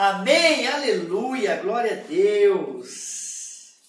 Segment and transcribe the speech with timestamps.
[0.00, 3.80] Amém, aleluia, glória a Deus.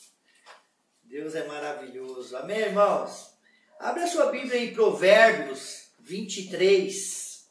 [1.04, 2.36] Deus é maravilhoso.
[2.36, 3.38] Amém, irmãos?
[3.78, 7.48] Abre a sua Bíblia em Provérbios 23.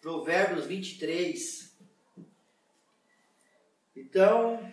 [0.00, 1.76] Provérbios 23.
[3.94, 4.72] Então,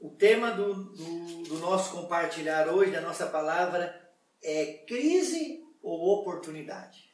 [0.00, 4.10] o tema do, do, do nosso compartilhar hoje, da nossa palavra,
[4.42, 7.12] é crise ou oportunidade.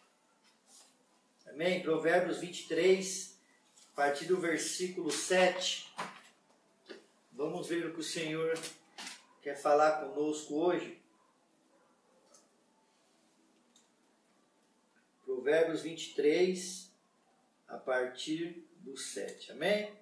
[1.44, 1.82] Amém?
[1.82, 3.33] Provérbios 23,
[3.94, 5.88] a partir do versículo 7.
[7.30, 8.58] Vamos ver o que o Senhor
[9.40, 11.00] quer falar conosco hoje.
[15.24, 16.92] Provérbios 23,
[17.68, 19.52] a partir do 7.
[19.52, 19.96] Amém?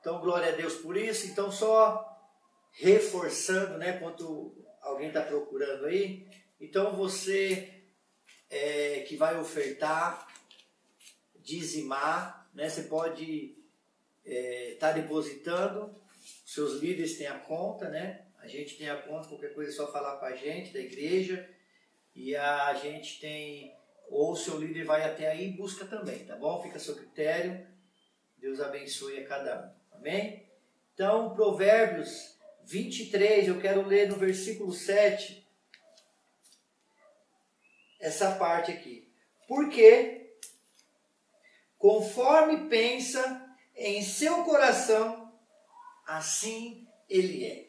[0.00, 1.26] Então, glória a Deus por isso.
[1.26, 2.18] Então, só
[2.70, 6.26] reforçando, né, quanto alguém está procurando aí.
[6.58, 7.84] Então, você
[8.48, 10.31] é, que vai ofertar,
[11.42, 13.56] dizimar, né, você pode
[14.24, 15.94] estar é, tá depositando.
[16.46, 18.26] Seus líderes têm a conta, né?
[18.38, 21.48] A gente tem a conta, qualquer coisa é só falar com a gente da igreja.
[22.14, 23.74] E a gente tem,
[24.08, 26.62] ou o seu líder vai até aí e busca também, tá bom?
[26.62, 27.66] Fica a seu critério.
[28.36, 29.96] Deus abençoe a cada um.
[29.96, 30.46] Amém?
[30.92, 35.46] Então, Provérbios 23, eu quero ler no versículo 7,
[38.00, 39.08] essa parte aqui.
[39.48, 40.21] Porque,
[41.82, 43.44] conforme pensa
[43.74, 45.32] em seu coração,
[46.06, 47.66] assim ele é.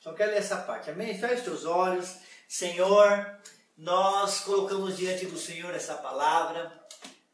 [0.00, 1.16] Só quero ler essa parte, amém?
[1.16, 2.16] Feche os olhos.
[2.48, 3.38] Senhor,
[3.78, 6.84] nós colocamos diante do Senhor essa palavra.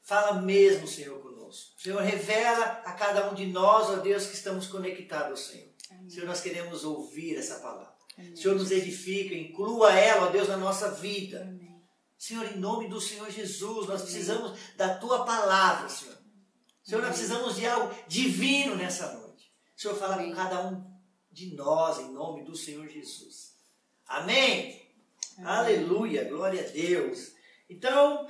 [0.03, 1.19] Fala mesmo, Senhor,
[1.79, 5.71] Senhor, revela a cada um de nós, ó Deus, que estamos conectados ao Senhor.
[5.91, 6.11] Amém.
[6.11, 7.91] Senhor, nós queremos ouvir essa palavra.
[8.19, 8.37] Amém.
[8.37, 11.41] Senhor, nos edifica, inclua ela, ó Deus, na nossa vida.
[11.41, 11.70] Amém.
[12.21, 16.19] Senhor, em nome do Senhor Jesus, nós precisamos da tua palavra, Senhor.
[16.85, 19.51] Senhor, nós precisamos de algo divino nessa noite.
[19.75, 20.85] Senhor, fala com cada um
[21.33, 23.55] de nós, em nome do Senhor Jesus.
[24.07, 24.87] Amém?
[25.43, 27.33] Aleluia, glória a Deus.
[27.71, 28.29] Então,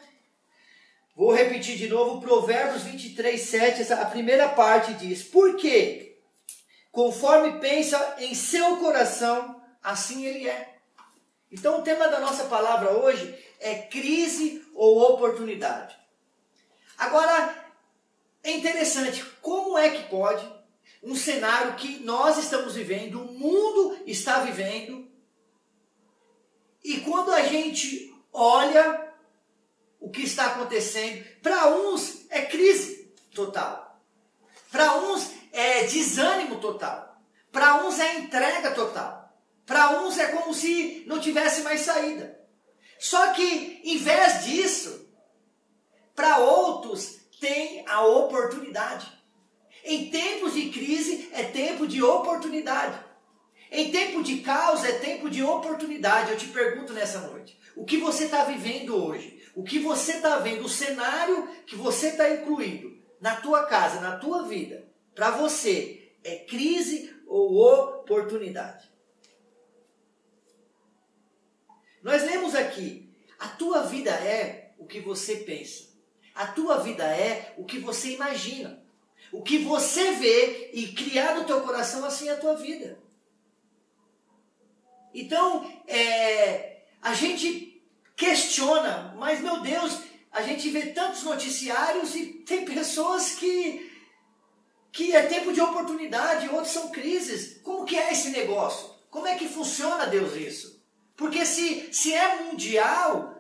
[1.17, 6.17] Vou repetir de novo, Provérbios 23, 7, essa, a primeira parte diz: Por quê?
[6.93, 10.77] Conforme pensa em seu coração, assim ele é.
[11.51, 15.97] Então o tema da nossa palavra hoje é crise ou oportunidade.
[16.99, 17.55] Agora,
[18.43, 20.61] é interessante, como é que pode
[21.03, 25.09] um cenário que nós estamos vivendo, o mundo está vivendo,
[26.83, 29.11] e quando a gente olha
[30.01, 31.25] o que está acontecendo.
[31.43, 34.01] Para uns é crise total.
[34.73, 37.21] Para uns é desânimo total.
[37.53, 39.31] Para uns é entrega total.
[39.67, 42.40] Para uns é como se não tivesse mais saída.
[43.01, 45.09] Só que, em vez disso,
[46.15, 49.11] para outros tem a oportunidade.
[49.85, 52.97] Em tempos de crise é tempo de oportunidade.
[53.73, 56.31] Em tempo de caos é tempo de oportunidade.
[56.31, 59.41] Eu te pergunto nessa noite: o que você está vivendo hoje?
[59.55, 64.17] o que você está vendo, o cenário que você está incluído na tua casa, na
[64.17, 68.90] tua vida, para você é crise ou oportunidade?
[72.03, 75.89] Nós lemos aqui: a tua vida é o que você pensa,
[76.35, 78.83] a tua vida é o que você imagina,
[79.33, 82.99] o que você vê e criar no teu coração assim é a tua vida.
[85.13, 87.83] Então, é, a gente
[88.17, 90.01] questiona, mas meu Deus,
[90.31, 93.91] a gente vê tantos noticiários e tem pessoas que
[94.93, 97.61] que é tempo de oportunidade, outros são crises.
[97.63, 98.91] Como que é esse negócio?
[99.09, 100.80] Como é que funciona, Deus, isso?
[101.21, 103.37] Porque se, se é mundial,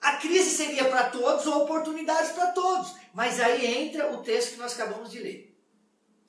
[0.00, 2.94] a crise seria para todos ou oportunidades para todos.
[3.12, 5.54] Mas aí entra o texto que nós acabamos de ler.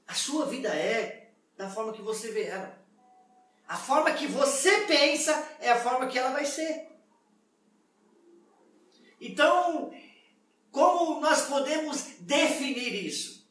[0.06, 2.78] A sua vida é da forma que você vê ela.
[3.66, 5.32] A forma que você pensa
[5.62, 6.90] é a forma que ela vai ser.
[9.22, 9.94] Então,
[10.72, 13.50] como nós podemos definir isso?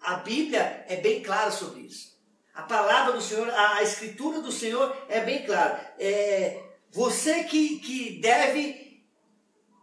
[0.00, 2.15] A Bíblia é bem clara sobre isso.
[2.56, 5.94] A palavra do Senhor, a, escritura do Senhor é bem clara.
[5.98, 9.04] É, você que, que deve,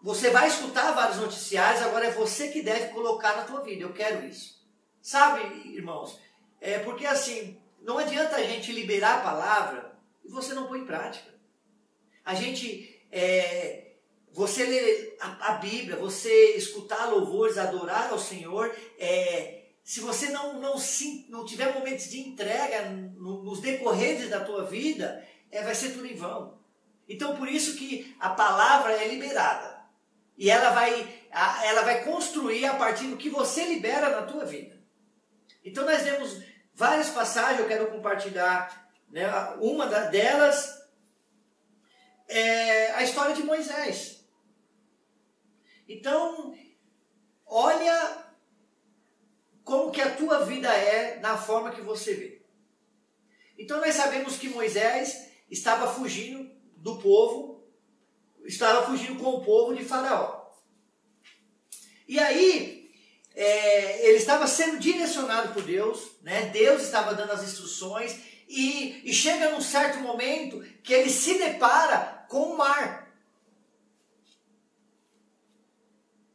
[0.02, 3.84] você vai escutar vários noticiários, agora é você que deve colocar na tua vida.
[3.84, 4.60] Eu quero isso.
[5.00, 5.44] Sabe,
[5.76, 6.20] irmãos?
[6.60, 10.86] É porque assim, não adianta a gente liberar a palavra e você não põe em
[10.88, 11.32] prática.
[12.26, 13.92] A gente é,
[14.32, 20.60] você ler a, a, Bíblia, você escutar louvores, adorar ao Senhor, é, se você não,
[20.60, 25.76] não, sim, não tiver momentos de entrega no, nos decorreres da tua vida, é, vai
[25.76, 26.58] ser tudo em vão.
[27.08, 29.84] Então por isso que a palavra é liberada.
[30.38, 31.26] E ela vai,
[31.66, 34.82] ela vai construir a partir do que você libera na tua vida.
[35.64, 36.42] Então nós vemos
[36.74, 40.82] várias passagens, eu quero compartilhar né, uma delas
[42.28, 44.26] é a história de Moisés.
[45.88, 46.56] Então,
[47.46, 48.33] olha
[49.64, 52.42] como que a tua vida é na forma que você vê.
[53.58, 57.64] Então nós sabemos que Moisés estava fugindo do povo,
[58.46, 60.44] estava fugindo com o povo de Faraó.
[62.08, 62.92] E aí,
[63.34, 66.48] é, ele estava sendo direcionado por Deus, né?
[66.48, 72.26] Deus estava dando as instruções, e, e chega num certo momento que ele se depara
[72.30, 73.12] com o mar.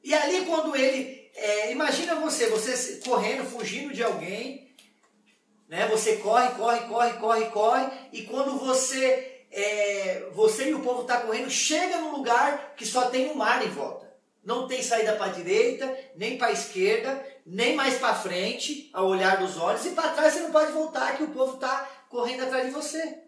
[0.03, 1.18] E ali, quando ele.
[1.35, 4.69] É, imagina você, você correndo, fugindo de alguém,
[5.69, 5.87] né?
[5.89, 11.21] Você corre, corre, corre, corre, corre, e quando você, é, você e o povo está
[11.21, 14.09] correndo, chega num lugar que só tem um mar em volta.
[14.43, 19.07] Não tem saída para a direita, nem para a esquerda, nem mais para frente, ao
[19.07, 22.45] olhar dos olhos, e para trás você não pode voltar, que o povo está correndo
[22.45, 23.19] atrás de você.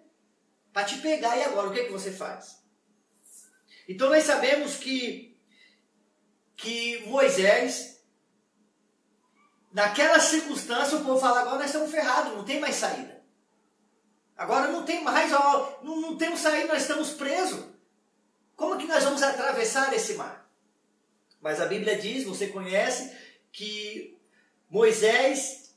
[0.72, 1.68] Para te pegar, e agora?
[1.68, 2.60] O que, é que você faz?
[3.88, 5.29] Então nós sabemos que,
[6.60, 7.90] que Moisés
[9.72, 13.20] Naquela circunstância, o povo fala: agora nós estamos ferrados, não tem mais saída.
[14.36, 17.64] Agora não tem mais, ó, não, não temos saída, nós estamos presos.
[18.56, 20.50] Como que nós vamos atravessar esse mar?
[21.40, 23.14] Mas a Bíblia diz, você conhece,
[23.52, 24.18] que
[24.68, 25.74] Moisés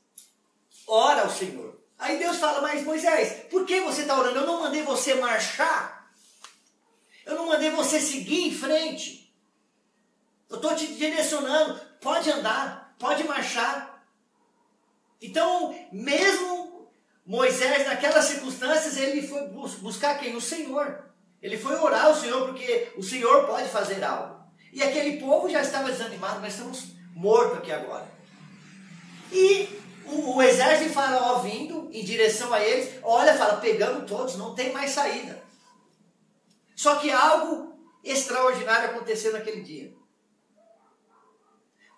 [0.86, 1.78] ora ao Senhor.
[1.98, 4.40] Aí Deus fala, mas Moisés, por que você está orando?
[4.40, 6.10] Eu não mandei você marchar.
[7.24, 9.23] Eu não mandei você seguir em frente.
[10.54, 11.80] Eu estou te direcionando.
[12.00, 14.02] Pode andar pode marchar.
[15.20, 16.88] Então, mesmo
[17.26, 19.48] Moisés, naquelas circunstâncias, ele foi
[19.80, 20.34] buscar quem?
[20.36, 21.04] O Senhor.
[21.40, 24.42] Ele foi orar ao Senhor, porque o Senhor pode fazer algo.
[24.72, 28.06] E aquele povo já estava desanimado, nós estamos mortos aqui agora.
[29.30, 29.68] E
[30.06, 34.54] o, o exército de Faraó vindo em direção a eles, olha, fala, pegando todos, não
[34.54, 35.42] tem mais saída.
[36.74, 40.03] Só que algo extraordinário aconteceu naquele dia.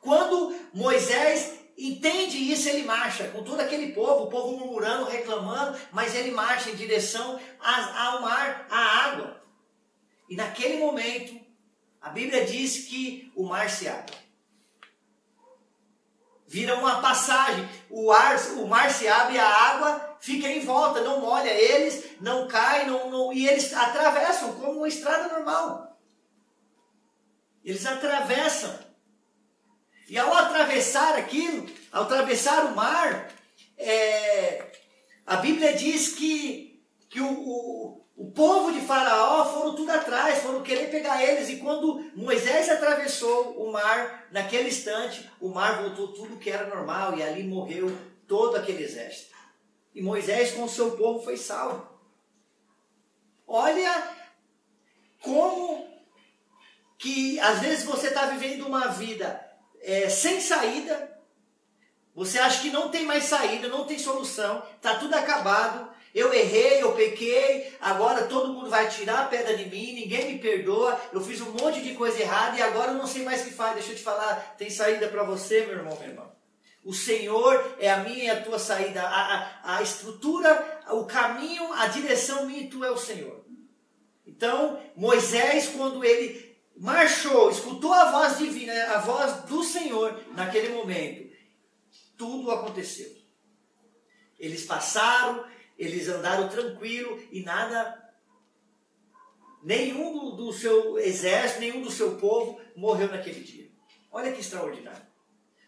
[0.07, 6.15] Quando Moisés entende isso, ele marcha com todo aquele povo, o povo murmurando, reclamando, mas
[6.15, 9.43] ele marcha em direção ao mar, à água.
[10.29, 11.45] E naquele momento,
[12.01, 14.15] a Bíblia diz que o mar se abre.
[16.47, 21.21] Vira uma passagem, o, ar, o mar se abre, a água fica em volta, não
[21.21, 25.99] molha eles, não cai, não, não, e eles atravessam como uma estrada normal.
[27.65, 28.86] Eles atravessam.
[30.09, 33.29] E ao atravessar aquilo, ao atravessar o mar,
[33.77, 34.71] é,
[35.27, 36.81] a Bíblia diz que,
[37.11, 41.49] que o, o, o povo de Faraó foram tudo atrás, foram querer pegar eles.
[41.49, 47.19] E quando Moisés atravessou o mar, naquele instante, o mar voltou tudo que era normal
[47.19, 47.97] e ali morreu
[48.29, 49.35] todo aquele exército.
[49.93, 51.89] E Moisés com o seu povo foi salvo.
[53.47, 54.15] Olha
[55.21, 55.87] como
[56.99, 59.46] que às vezes você está vivendo uma vida
[59.87, 61.17] é, sem saída,
[62.13, 65.95] você acha que não tem mais saída, não tem solução, está tudo acabado.
[66.13, 70.39] Eu errei, eu pequei, agora todo mundo vai tirar a pedra de mim, ninguém me
[70.39, 73.45] perdoa, eu fiz um monte de coisa errada e agora eu não sei mais o
[73.45, 73.75] que faz.
[73.75, 76.33] Deixa eu te falar, tem saída para você, meu irmão, meu irmão.
[76.83, 81.73] O Senhor é a minha e a tua saída, a, a, a estrutura, o caminho,
[81.75, 83.45] a direção minha e tu é o Senhor.
[84.27, 86.46] Então, Moisés, quando ele
[86.77, 91.35] marchou, escutou a voz divina, a voz do Senhor naquele momento,
[92.17, 93.11] tudo aconteceu.
[94.39, 95.45] Eles passaram,
[95.79, 98.03] eles andaram tranquilo e nada,
[99.63, 103.71] nenhum do, seu exército, nenhum do seu povo morreu naquele dia.
[104.11, 105.07] Olha que extraordinário.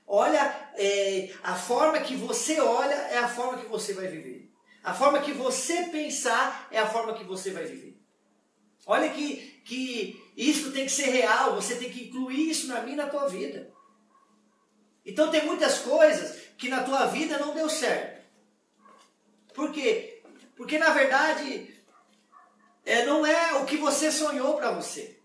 [0.06, 0.40] Olha,
[0.74, 4.50] é, a forma que você olha é a forma que você vai viver.
[4.82, 8.00] A forma que você pensar é a forma que você vai viver.
[8.86, 12.94] Olha que, que isso tem que ser real, você tem que incluir isso na minha
[12.94, 13.68] e na tua vida.
[15.04, 18.24] Então tem muitas coisas que na tua vida não deu certo.
[19.52, 20.22] Por quê?
[20.54, 21.74] Porque na verdade
[22.86, 25.18] é, não é o que você sonhou para você.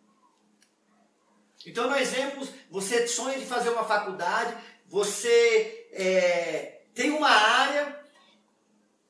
[1.64, 8.04] Então nós vemos, você sonha de fazer uma faculdade, você é, tem uma área,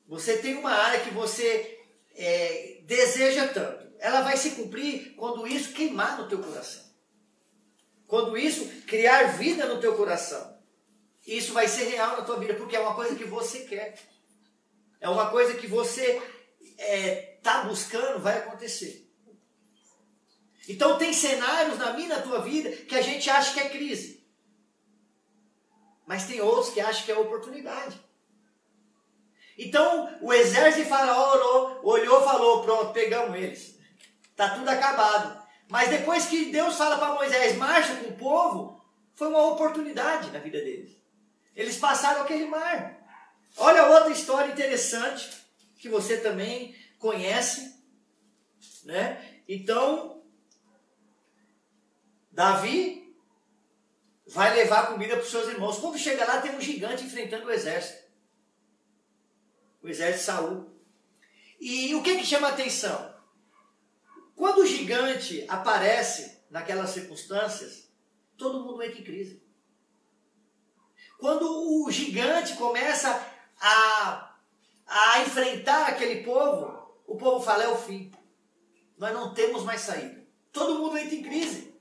[0.06, 1.80] você tem uma área que você
[2.14, 6.84] é, deseja tanto ela vai se cumprir quando isso queimar no teu coração.
[8.06, 10.58] Quando isso criar vida no teu coração.
[11.26, 13.98] Isso vai ser real na tua vida, porque é uma coisa que você quer.
[15.00, 16.20] É uma coisa que você
[16.60, 19.10] está é, tá buscando, vai acontecer.
[20.68, 24.22] Então tem cenários na minha na tua vida que a gente acha que é crise.
[26.06, 27.98] Mas tem outros que acham que é oportunidade.
[29.56, 33.73] Então o exército de Faraó olhou e falou: pronto, pegamos eles.
[34.34, 35.40] Está tudo acabado.
[35.68, 40.40] Mas depois que Deus fala para Moisés, marcha com o povo, foi uma oportunidade na
[40.40, 40.96] vida deles.
[41.54, 43.00] Eles passaram aquele mar.
[43.56, 45.30] Olha outra história interessante
[45.76, 47.80] que você também conhece,
[48.84, 49.40] né?
[49.48, 50.20] Então,
[52.32, 53.16] Davi
[54.26, 55.78] vai levar comida para os seus irmãos.
[55.78, 58.02] Quando chega lá, tem um gigante enfrentando o exército.
[59.80, 60.74] O exército de Saul.
[61.60, 63.13] E o que que chama a atenção?
[64.36, 67.88] Quando o gigante aparece naquelas circunstâncias,
[68.36, 69.42] todo mundo entra em crise.
[71.18, 71.46] Quando
[71.82, 73.08] o gigante começa
[73.60, 74.36] a,
[74.86, 78.12] a enfrentar aquele povo, o povo fala: é o fim.
[78.98, 80.24] Nós não temos mais saída.
[80.52, 81.74] Todo mundo entra em crise.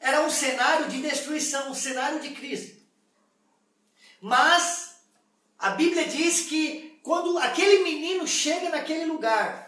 [0.00, 2.86] Era um cenário de destruição, um cenário de crise.
[4.20, 5.02] Mas
[5.58, 9.67] a Bíblia diz que quando aquele menino chega naquele lugar,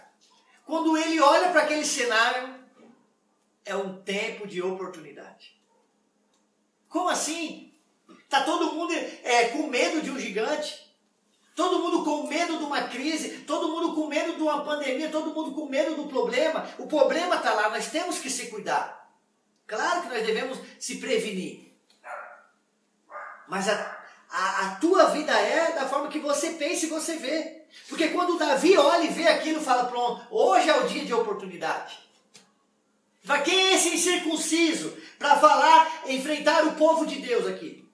[0.70, 2.54] quando ele olha para aquele cenário,
[3.64, 5.60] é um tempo de oportunidade.
[6.88, 7.74] Como assim?
[8.08, 10.88] Está todo mundo é, com medo de um gigante?
[11.56, 15.34] Todo mundo com medo de uma crise, todo mundo com medo de uma pandemia, todo
[15.34, 16.72] mundo com medo do problema.
[16.78, 19.12] O problema está lá, nós temos que se cuidar.
[19.66, 21.76] Claro que nós devemos se prevenir.
[23.48, 23.99] Mas a,
[24.30, 27.62] a, a tua vida é da forma que você pensa e você vê.
[27.88, 31.98] Porque quando Davi olha e vê aquilo, fala: pronto, hoje é o dia de oportunidade.
[33.26, 37.84] Para quem é esse incircunciso para falar, enfrentar o povo de Deus aqui?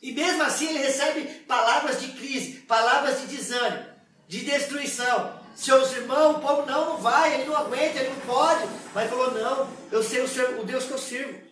[0.00, 3.84] E mesmo assim ele recebe palavras de crise, palavras de desânimo,
[4.26, 5.38] de destruição.
[5.54, 8.64] Seus irmãos, o povo não, não vai, ele não aguenta, ele não pode.
[8.94, 11.49] Mas falou: não, eu sei o, o Deus que eu sirvo.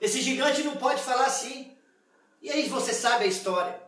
[0.00, 1.76] Esse gigante não pode falar assim.
[2.40, 3.80] E aí você sabe a história.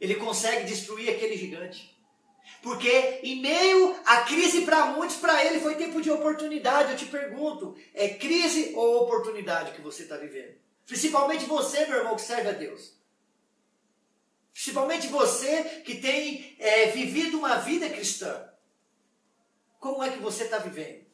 [0.00, 1.92] Ele consegue destruir aquele gigante.
[2.62, 6.92] Porque em meio à crise para muitos, para ele foi tempo de oportunidade.
[6.92, 10.54] Eu te pergunto, é crise ou oportunidade que você está vivendo?
[10.86, 12.92] Principalmente você, meu irmão, que serve a Deus.
[14.52, 18.48] Principalmente você que tem é, vivido uma vida cristã.
[19.80, 21.04] Como é que você está vivendo?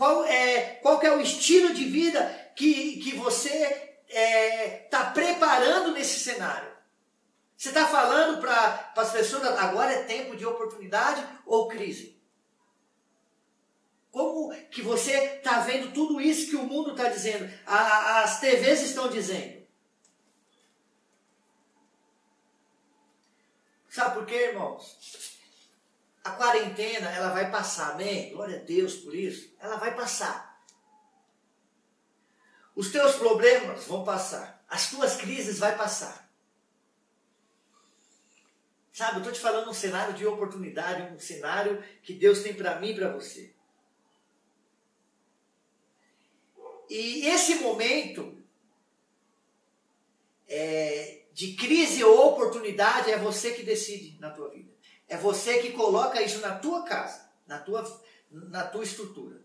[0.00, 2.24] Qual é, qual é o estilo de vida
[2.56, 3.50] que, que você
[4.08, 6.74] está é, tá preparando nesse cenário?
[7.54, 12.18] Você está falando para as pessoas agora é tempo de oportunidade ou crise?
[14.10, 17.52] Como que você está vendo tudo isso que o mundo está dizendo?
[17.66, 19.66] A, as TVs estão dizendo.
[23.90, 25.29] Sabe por quê, irmãos?
[26.22, 28.32] A quarentena, ela vai passar, amém?
[28.32, 29.54] Glória a Deus por isso.
[29.58, 30.62] Ela vai passar.
[32.74, 34.62] Os teus problemas vão passar.
[34.68, 36.30] As tuas crises vão passar.
[38.92, 42.78] Sabe, eu estou te falando um cenário de oportunidade, um cenário que Deus tem para
[42.78, 43.54] mim e para você.
[46.88, 48.36] E esse momento
[50.48, 54.69] é, de crise ou oportunidade é você que decide na tua vida.
[55.10, 58.00] É você que coloca isso na tua casa, na tua,
[58.30, 59.42] na tua estrutura.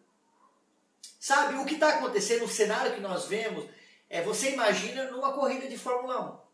[1.20, 3.68] Sabe, o que está acontecendo, o cenário que nós vemos,
[4.08, 6.46] é você imagina numa corrida de Fórmula 1.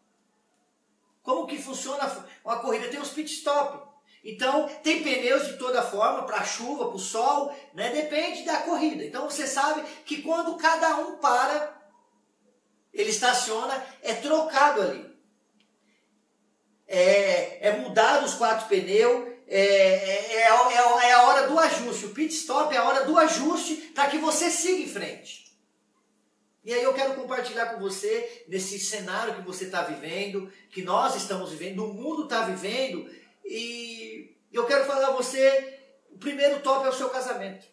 [1.23, 2.09] Como que funciona
[2.41, 2.87] uma corrida?
[2.87, 3.85] Tem os pit stop.
[4.23, 7.89] Então, tem pneus de toda forma, para chuva, para o sol, né?
[7.89, 9.03] depende da corrida.
[9.03, 11.81] Então, você sabe que quando cada um para,
[12.93, 15.10] ele estaciona, é trocado ali.
[16.93, 22.05] É, é mudado os quatro pneus, é, é, é, é, é a hora do ajuste.
[22.05, 25.41] O pit stop é a hora do ajuste para que você siga em frente.
[26.63, 31.15] E aí eu quero compartilhar com você, nesse cenário que você está vivendo, que nós
[31.15, 33.09] estamos vivendo, o mundo está vivendo,
[33.43, 35.79] e eu quero falar a você,
[36.11, 37.65] o primeiro top é o seu casamento.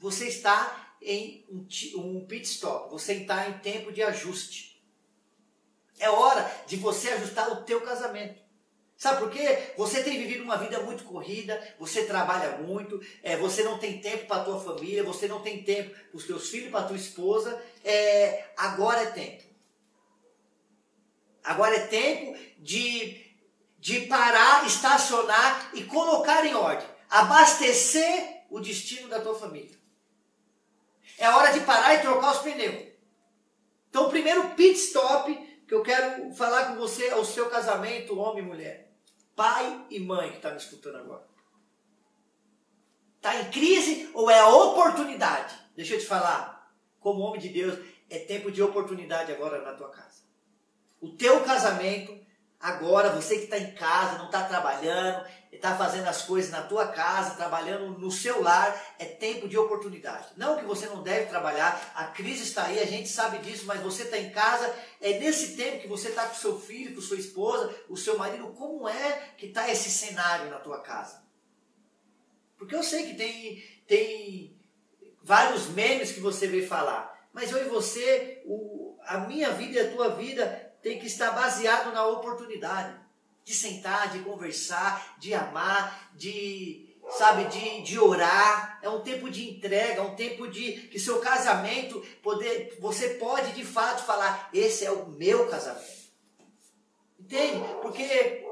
[0.00, 1.66] Você está em um,
[2.00, 4.67] um pit stop, você está em tempo de ajuste.
[5.98, 8.40] É hora de você ajustar o teu casamento.
[8.98, 9.72] Sabe por quê?
[9.76, 14.26] Você tem vivido uma vida muito corrida, você trabalha muito, é, você não tem tempo
[14.26, 16.96] para a tua família, você não tem tempo para os teus filhos, para a tua
[16.96, 17.62] esposa.
[17.84, 19.44] É, agora é tempo.
[21.44, 23.24] Agora é tempo de,
[23.78, 26.88] de parar, estacionar e colocar em ordem.
[27.08, 29.78] Abastecer o destino da tua família.
[31.16, 32.88] É hora de parar e trocar os pneus.
[33.88, 38.42] Então, primeiro pit stop que eu quero falar com você é o seu casamento, homem
[38.42, 38.90] e mulher.
[39.36, 41.24] pai e mãe que está me escutando agora.
[43.16, 45.54] Está em crise ou é a oportunidade?
[45.76, 49.90] Deixa eu te falar, como homem de Deus, é tempo de oportunidade agora na tua
[49.90, 50.22] casa.
[51.00, 52.18] O teu casamento,
[52.58, 55.24] agora, você que está em casa, não está trabalhando,
[55.56, 60.28] está fazendo as coisas na tua casa, trabalhando no seu lar, é tempo de oportunidade.
[60.36, 63.80] Não que você não deve trabalhar, a crise está aí, a gente sabe disso, mas
[63.80, 67.18] você está em casa, é nesse tempo que você está com seu filho, com sua
[67.18, 71.22] esposa, o seu marido, como é que está esse cenário na tua casa?
[72.56, 74.60] Porque eu sei que tem, tem
[75.22, 79.80] vários memes que você veio falar, mas eu e você, o, a minha vida e
[79.80, 83.07] a tua vida tem que estar baseado na oportunidade
[83.48, 88.78] de sentar, de conversar, de amar, de sabe, de, de orar.
[88.82, 93.52] É um tempo de entrega, é um tempo de que seu casamento poder, você pode
[93.52, 95.96] de fato falar, esse é o meu casamento.
[97.18, 97.64] Entende?
[97.80, 98.44] Porque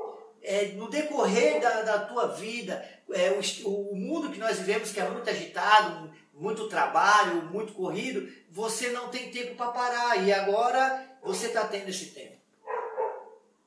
[0.42, 5.00] é, no decorrer da, da tua vida, é, o, o mundo que nós vivemos, que
[5.00, 10.26] é muito agitado, muito trabalho, muito corrido, você não tem tempo para parar.
[10.26, 12.35] E agora você está tendo esse tempo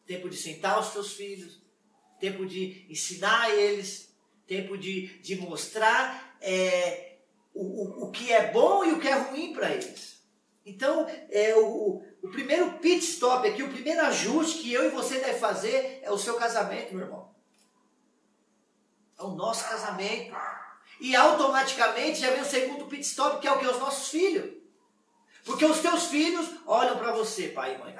[0.09, 1.61] tempo de sentar os teus filhos,
[2.19, 4.11] tempo de ensinar eles,
[4.47, 7.17] tempo de, de mostrar é,
[7.53, 10.19] o, o, o que é bom e o que é ruim para eles.
[10.65, 15.19] Então, é, o, o primeiro pit stop aqui, o primeiro ajuste que eu e você
[15.19, 17.29] deve fazer é o seu casamento, meu irmão.
[19.15, 20.35] É o nosso casamento.
[20.99, 23.67] E automaticamente já vem o segundo pit stop, que é o que?
[23.67, 24.57] Os nossos filhos.
[25.45, 27.95] Porque os teus filhos olham para você, pai e mãe.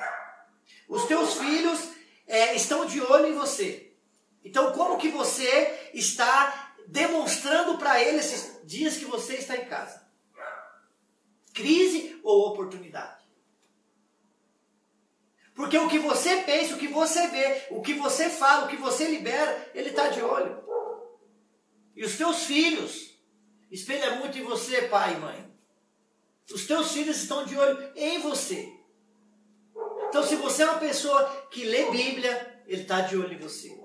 [0.88, 1.99] Os teus filhos
[2.29, 3.91] é, estão de olho em você.
[4.45, 10.07] Então, como que você está demonstrando para eles esses dias que você está em casa?
[11.53, 13.19] Crise ou oportunidade?
[15.55, 18.77] Porque o que você pensa, o que você vê, o que você fala, o que
[18.77, 20.63] você libera, ele está de olho.
[21.95, 23.19] E os teus filhos,
[23.69, 25.53] espelha muito em você, pai e mãe.
[26.53, 28.71] Os teus filhos estão de olho em você.
[30.08, 33.77] Então, se você é uma pessoa que lê Bíblia, ele está de olho em você.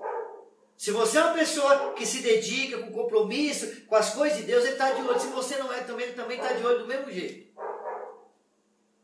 [0.77, 4.63] Se você é uma pessoa que se dedica com compromisso com as coisas de Deus,
[4.63, 5.19] ele está de olho.
[5.19, 7.55] Se você não é também, ele também está de olho do mesmo jeito.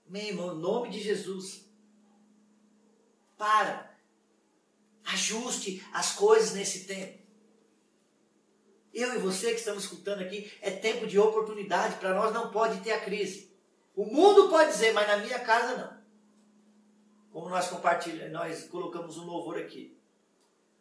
[0.08, 1.65] Meu irmão, em nome de Jesus.
[3.38, 3.89] Para.
[5.06, 7.19] Ajuste as coisas nesse tempo.
[8.93, 11.95] Eu e você que estamos escutando aqui, é tempo de oportunidade.
[11.95, 13.50] Para nós não pode ter a crise.
[13.95, 16.01] O mundo pode dizer, mas na minha casa não
[17.32, 19.98] como nós compartilhamos, nós colocamos um louvor aqui.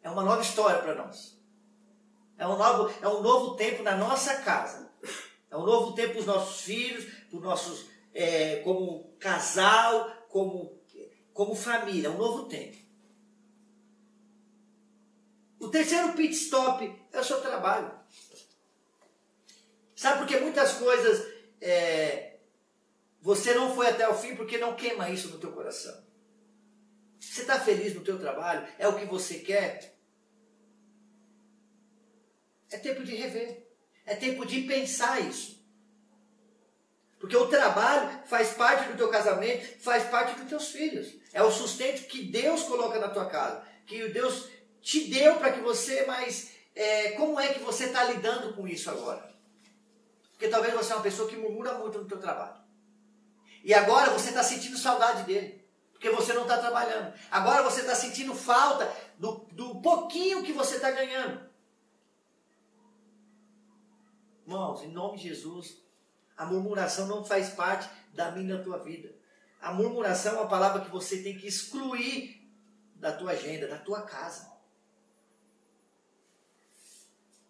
[0.03, 1.39] É uma nova história para nós.
[2.37, 4.91] É um, novo, é um novo tempo na nossa casa.
[5.49, 10.81] É um novo tempo para os nossos filhos, para os nossos, é, como casal, como,
[11.33, 12.07] como família.
[12.07, 12.77] É um novo tempo.
[15.59, 17.91] O terceiro pit stop é o seu trabalho.
[19.95, 22.39] Sabe porque muitas coisas é,
[23.21, 26.10] você não foi até o fim porque não queima isso no teu coração.
[27.21, 28.67] Você está feliz no teu trabalho?
[28.79, 29.95] É o que você quer?
[32.71, 33.67] É tempo de rever.
[34.05, 35.63] É tempo de pensar isso.
[37.19, 41.13] Porque o trabalho faz parte do teu casamento, faz parte dos teus filhos.
[41.31, 43.63] É o sustento que Deus coloca na tua casa.
[43.85, 44.49] Que Deus
[44.81, 48.89] te deu para que você, mas é, como é que você está lidando com isso
[48.89, 49.31] agora?
[50.31, 52.59] Porque talvez você é uma pessoa que murmura muito no teu trabalho.
[53.63, 55.60] E agora você está sentindo saudade dele
[56.01, 57.13] porque você não está trabalhando.
[57.29, 61.47] Agora você está sentindo falta do, do pouquinho que você está ganhando.
[64.43, 65.77] Irmãos, em nome de Jesus,
[66.35, 69.15] a murmuração não faz parte da minha tua vida.
[69.61, 72.49] A murmuração é uma palavra que você tem que excluir
[72.95, 74.51] da tua agenda, da tua casa.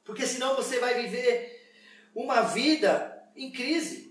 [0.03, 1.71] Porque senão você vai viver
[2.13, 4.10] uma vida em crise.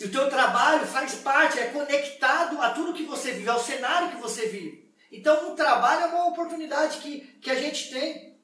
[0.00, 4.10] E o teu trabalho faz parte, é conectado a tudo que você vive, ao cenário
[4.10, 4.90] que você vive.
[5.12, 8.40] Então, o trabalho é uma oportunidade que, que a gente tem.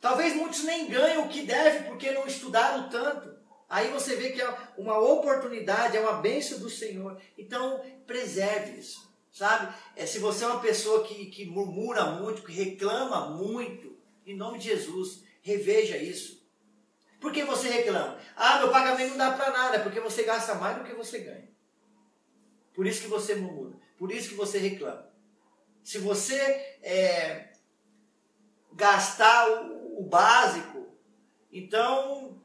[0.00, 3.32] Talvez muitos nem ganhem o que deve porque não estudaram tanto.
[3.68, 7.22] Aí você vê que é uma oportunidade, é uma bênção do Senhor.
[7.38, 9.72] Então, preserve isso, sabe?
[9.94, 14.58] É, se você é uma pessoa que, que murmura muito, que reclama muito, em nome
[14.58, 16.41] de Jesus, reveja isso.
[17.22, 18.18] Por que você reclama?
[18.34, 21.48] Ah, meu pagamento não dá para nada, porque você gasta mais do que você ganha.
[22.74, 25.08] Por isso que você murmura, por isso que você reclama.
[25.84, 26.36] Se você
[26.82, 27.52] é,
[28.72, 30.88] gastar o, o, básico,
[31.52, 32.42] então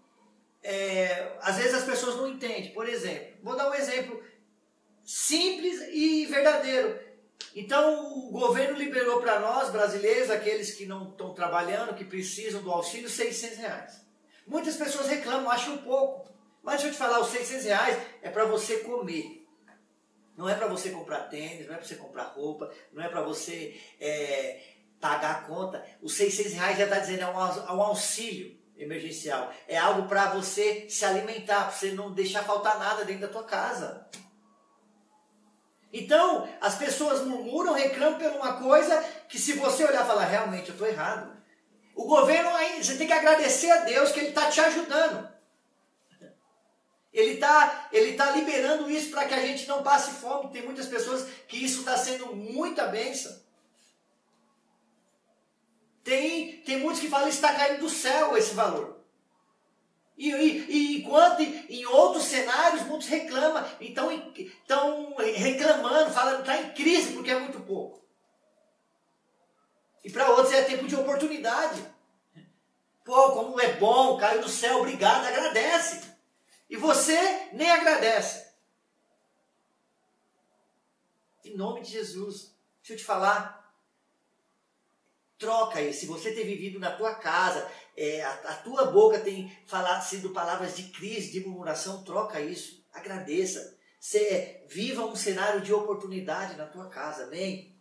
[0.62, 2.72] é, às vezes as pessoas não entendem.
[2.72, 4.24] Por exemplo, vou dar um exemplo
[5.04, 7.00] simples e verdadeiro.
[7.56, 12.72] Então o governo liberou para nós, brasileiros, aqueles que não estão trabalhando, que precisam do
[12.72, 14.07] auxílio, 600 reais.
[14.48, 16.32] Muitas pessoas reclamam, acham pouco.
[16.64, 19.46] Mas deixa eu te falar, os 600 reais é para você comer.
[20.36, 23.22] Não é para você comprar tênis, não é para você comprar roupa, não é para
[23.22, 24.62] você é,
[25.00, 25.84] pagar a conta.
[26.02, 29.52] Os 600 reais já está dizendo é é um auxílio emergencial.
[29.68, 33.44] É algo para você se alimentar, para você não deixar faltar nada dentro da tua
[33.44, 34.08] casa.
[35.92, 40.70] Então, as pessoas murmuram, reclamam por uma coisa que se você olhar e falar, realmente,
[40.70, 41.37] eu estou errado.
[41.98, 45.28] O governo aí, você tem que agradecer a Deus que ele está te ajudando.
[47.12, 50.52] Ele está ele tá liberando isso para que a gente não passe fome.
[50.52, 53.36] Tem muitas pessoas que isso está sendo muita bênção.
[56.04, 59.00] Tem, tem muitos que falam que está caindo do céu esse valor.
[60.16, 66.62] E, e, e, enquanto em outros cenários muitos reclamam, então estão reclamando, falando que está
[66.62, 68.07] em crise porque é muito pouco.
[70.08, 71.86] E para outros é tempo de oportunidade.
[73.04, 76.02] Pô, como é bom, caiu do céu, obrigado, agradece.
[76.70, 78.48] E você nem agradece.
[81.44, 82.56] Em nome de Jesus.
[82.80, 83.70] Deixa eu te falar.
[85.38, 85.94] Troca aí.
[85.94, 90.30] Se você tem vivido na tua casa, é, a, a, tua boca tem falado, sido
[90.30, 92.82] palavras de crise, de murmuração, troca isso.
[92.94, 93.78] Agradeça.
[94.00, 97.26] Você, viva um cenário de oportunidade na tua casa.
[97.26, 97.78] Amém?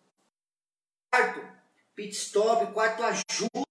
[1.09, 1.56] Quarto,
[1.97, 2.73] pit stop.
[2.73, 3.67] Quarto, ajuda.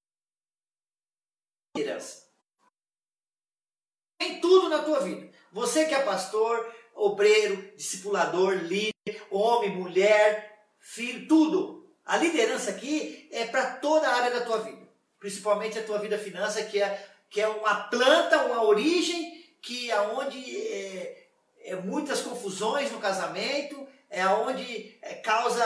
[4.17, 5.29] Tem tudo na tua vida.
[5.51, 11.88] Você que é pastor, obreiro, discipulador, líder, homem, mulher, filho, tudo.
[12.03, 14.88] A liderança aqui é para toda a área da tua vida,
[15.19, 20.38] principalmente a tua vida finança, que é, que é uma planta, uma origem que aonde
[20.67, 21.27] é,
[21.63, 25.63] é muitas confusões no casamento, é aonde é, causa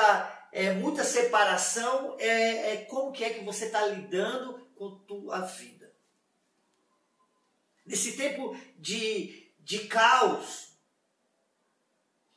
[0.51, 5.93] é, muita separação, é, é como que é que você está lidando com tua vida.
[7.85, 10.69] Nesse tempo de, de caos,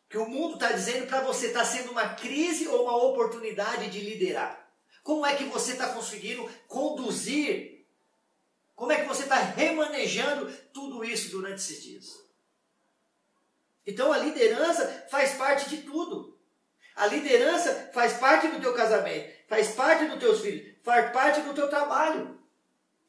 [0.09, 4.01] que o mundo está dizendo para você está sendo uma crise ou uma oportunidade de
[4.01, 4.63] liderar.
[5.03, 7.87] Como é que você está conseguindo conduzir?
[8.75, 12.23] Como é que você está remanejando tudo isso durante esses dias?
[13.87, 16.32] Então a liderança faz parte de tudo.
[16.95, 21.55] A liderança faz parte do teu casamento, faz parte dos teus filhos, faz parte do
[21.55, 22.39] teu trabalho,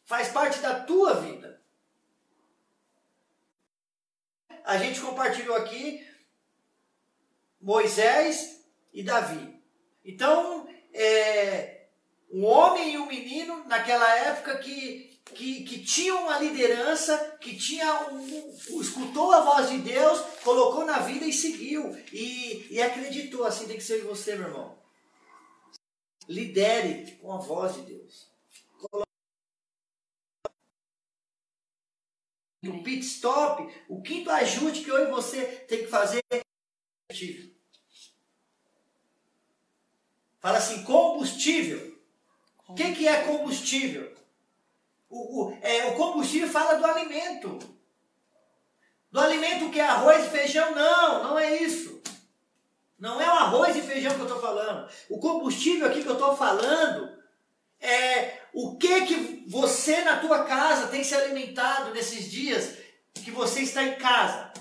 [0.06, 1.62] faz parte da tua vida.
[4.63, 6.08] A gente compartilhou aqui
[7.60, 9.62] Moisés e Davi.
[10.06, 11.88] Então, é,
[12.32, 18.09] um homem e um menino naquela época que, que, que tinham uma liderança, que tinha
[18.12, 21.95] um, escutou a voz de Deus, colocou na vida e seguiu.
[22.12, 24.77] E, e acreditou, assim tem que ser você, meu irmão.
[26.27, 28.31] Lidere com a voz de Deus.
[32.65, 36.41] O pit stop, o quinto ajuste que eu e você tem que fazer é
[40.39, 41.97] Fala assim, combustível.
[42.67, 44.13] O que, que é combustível?
[45.13, 47.60] O, o, é, o combustível fala do alimento.
[49.12, 50.73] Do alimento que é arroz e feijão?
[50.73, 52.02] Não, não é isso.
[52.97, 54.89] Não é o arroz e feijão que eu estou falando.
[55.10, 57.15] O combustível aqui que eu estou falando
[57.80, 62.76] é o que que você na tua casa tem se alimentado nesses dias
[63.13, 64.52] que você está em casa.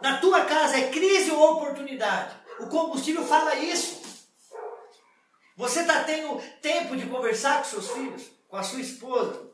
[0.00, 2.34] Na tua casa é crise ou oportunidade?
[2.58, 4.00] O combustível fala isso.
[5.58, 9.50] Você está tendo tempo de conversar com seus filhos, com a sua esposa?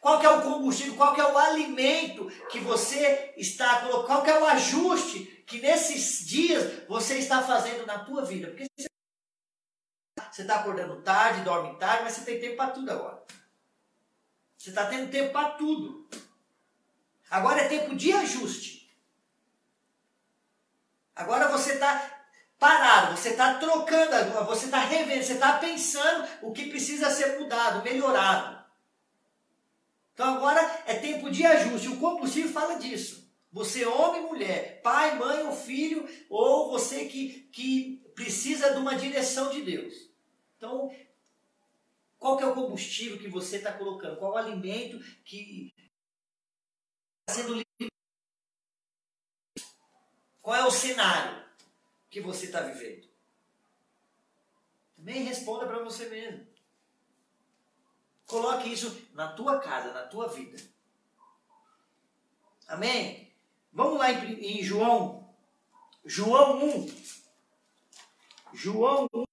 [0.00, 4.22] Qual que é o combustível, qual que é o alimento que você está colocando, qual
[4.22, 8.46] que é o ajuste que nesses dias você está fazendo na tua vida?
[8.46, 8.68] Porque
[10.30, 13.24] você está acordando tarde, dorme tarde, mas você tem tempo para tudo agora.
[14.56, 16.08] Você está tendo tempo para tudo.
[17.28, 18.96] Agora é tempo de ajuste.
[21.16, 22.15] Agora você está
[22.58, 27.84] parado, você está trocando, você está revendo, você está pensando o que precisa ser mudado,
[27.84, 28.64] melhorado.
[30.14, 31.88] Então agora é tempo de ajuste.
[31.88, 33.26] O combustível fala disso.
[33.52, 38.96] Você, homem e mulher, pai, mãe ou filho, ou você que, que precisa de uma
[38.96, 39.94] direção de Deus.
[40.56, 40.94] Então,
[42.18, 44.18] qual que é o combustível que você está colocando?
[44.18, 45.72] Qual o alimento que
[47.28, 47.62] está sendo
[50.42, 51.45] Qual é o cenário?
[52.16, 53.06] Que você está vivendo?
[54.96, 56.46] Também responda para você mesmo.
[58.26, 60.56] Coloque isso na tua casa, na tua vida.
[62.66, 63.30] Amém?
[63.70, 65.30] Vamos lá em, em João.
[66.06, 66.86] João 1.
[68.54, 69.24] João 1,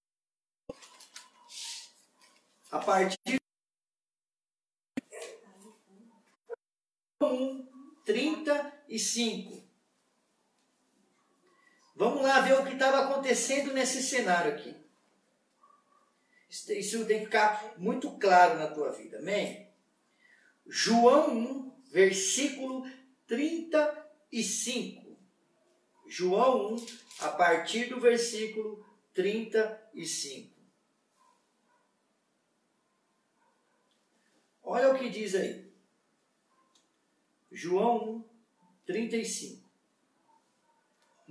[2.69, 3.39] a partir de
[7.21, 7.65] 1,
[8.03, 9.62] 35.
[12.03, 14.75] Vamos lá ver o que estava acontecendo nesse cenário aqui.
[16.49, 19.71] Isso tem que ficar muito claro na tua vida, amém?
[20.67, 22.85] João 1, versículo
[23.25, 25.17] 35.
[26.05, 26.85] João 1,
[27.21, 30.53] a partir do versículo 35.
[34.61, 35.71] Olha o que diz aí.
[37.49, 38.23] João 1,
[38.87, 39.62] 35.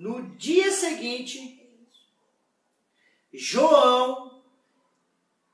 [0.03, 1.65] No dia seguinte,
[3.33, 4.43] João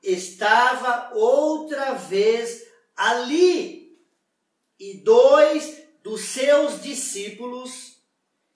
[0.01, 3.95] estava outra vez ali
[4.79, 8.01] e dois dos seus discípulos,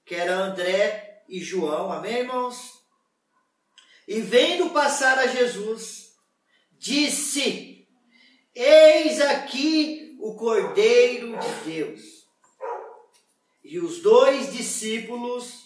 [0.03, 2.82] que eram André e João, amém, irmãos?
[4.08, 6.15] E vendo passar a Jesus,
[6.71, 7.88] disse:
[8.56, 12.27] Eis aqui o Cordeiro de Deus.
[13.63, 15.62] E os dois discípulos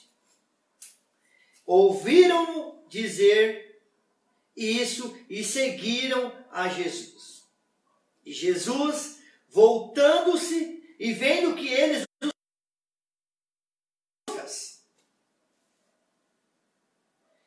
[1.67, 3.83] ouviram dizer
[4.55, 7.43] isso e seguiram a Jesus.
[8.25, 12.07] E Jesus, voltando-se e vendo que eles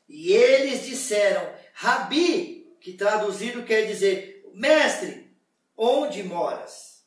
[0.09, 5.35] e eles disseram, Rabi, que traduzido quer dizer, mestre,
[5.77, 7.07] onde moras?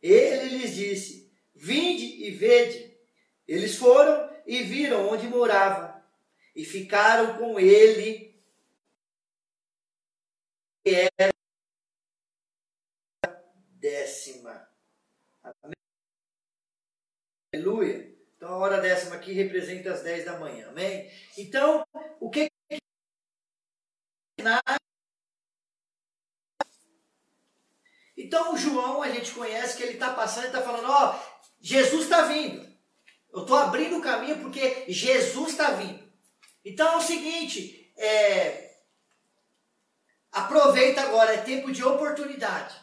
[0.00, 2.96] Ele lhes disse, vinde e vede.
[3.46, 5.93] Eles foram e viram onde morava
[6.54, 8.34] e ficaram com ele.
[10.84, 11.32] Que era
[13.80, 14.68] décima.
[15.42, 15.74] Amém?
[17.54, 18.14] Aleluia.
[18.36, 20.68] Então a hora décima aqui representa as 10 da manhã.
[20.68, 21.10] Amém?
[21.38, 21.84] Então,
[22.20, 22.48] o que
[28.16, 31.18] então o João a gente conhece que ele está passando e está falando, ó,
[31.60, 32.66] Jesus está vindo.
[33.32, 36.03] Eu estou abrindo o caminho porque Jesus está vindo.
[36.64, 38.74] Então é o seguinte, é,
[40.32, 42.74] aproveita agora, é tempo de oportunidade.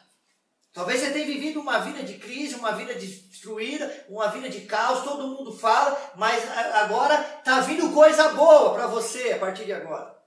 [0.73, 5.03] Talvez você tenha vivido uma vida de crise, uma vida destruída, uma vida de caos,
[5.03, 6.43] todo mundo fala, mas
[6.75, 10.17] agora está vindo coisa boa para você a partir de agora.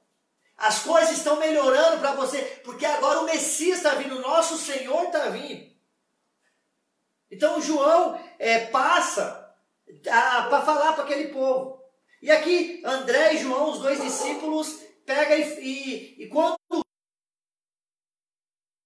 [0.57, 5.05] As coisas estão melhorando para você, porque agora o Messias está vindo, o nosso Senhor
[5.05, 5.73] está vindo.
[7.31, 9.55] Então João é, passa
[10.03, 11.84] para falar para aquele povo.
[12.25, 16.57] E aqui, André e João, os dois discípulos, pega e, e, e quando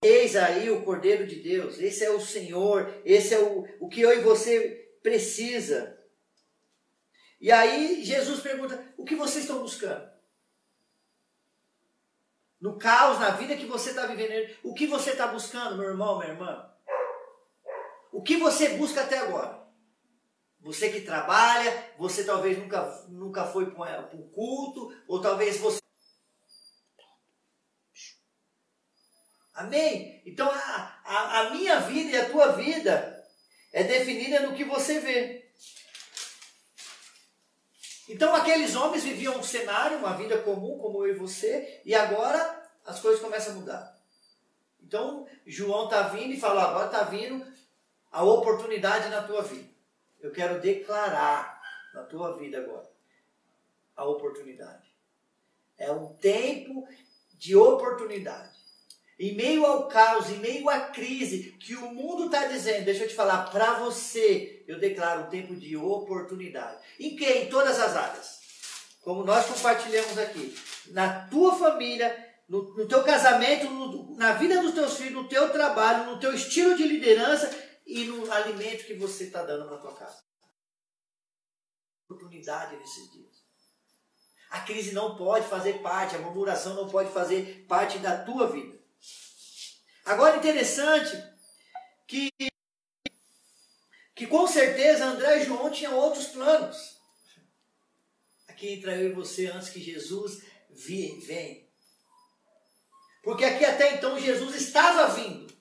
[0.02, 4.00] Eis aí o Cordeiro de Deus, esse é o Senhor, esse é o, o que
[4.00, 5.96] eu e você precisa.
[7.40, 10.10] E aí Jesus pergunta: o que vocês estão buscando?
[12.60, 16.18] No caos, na vida que você está vivendo, o que você está buscando, meu irmão,
[16.18, 16.74] minha irmã?
[18.10, 19.67] O que você busca até agora?
[20.60, 25.78] Você que trabalha, você talvez nunca, nunca foi para um culto, ou talvez você.
[29.54, 30.22] Amém?
[30.24, 33.26] Então a, a, a minha vida e a tua vida
[33.72, 35.50] é definida no que você vê.
[38.08, 42.70] Então aqueles homens viviam um cenário, uma vida comum, como eu e você, e agora
[42.86, 43.98] as coisas começam a mudar.
[44.80, 47.46] Então João está vindo e fala: agora está vindo
[48.10, 49.77] a oportunidade na tua vida.
[50.20, 51.60] Eu quero declarar
[51.94, 52.88] na tua vida agora
[53.96, 54.88] a oportunidade.
[55.76, 56.86] É um tempo
[57.34, 58.56] de oportunidade.
[59.18, 63.08] Em meio ao caos, em meio à crise que o mundo está dizendo, deixa eu
[63.08, 66.78] te falar, para você, eu declaro um tempo de oportunidade.
[67.00, 67.24] Em que?
[67.24, 68.38] Em todas as áreas.
[69.02, 70.56] Como nós compartilhamos aqui.
[70.88, 72.16] Na tua família,
[72.48, 76.32] no, no teu casamento, no, na vida dos teus filhos, no teu trabalho, no teu
[76.32, 80.22] estilo de liderança e no alimento que você está dando na tua casa.
[82.04, 83.38] Oportunidade nesses dias.
[84.50, 88.78] A crise não pode fazer parte, a murmuração não pode fazer parte da tua vida.
[90.04, 91.16] Agora interessante
[92.06, 92.30] que
[94.14, 96.98] que com certeza André e João tinham outros planos.
[98.48, 101.66] Aqui entra eu e você antes que Jesus venha.
[103.22, 105.57] Porque aqui até então Jesus estava vindo.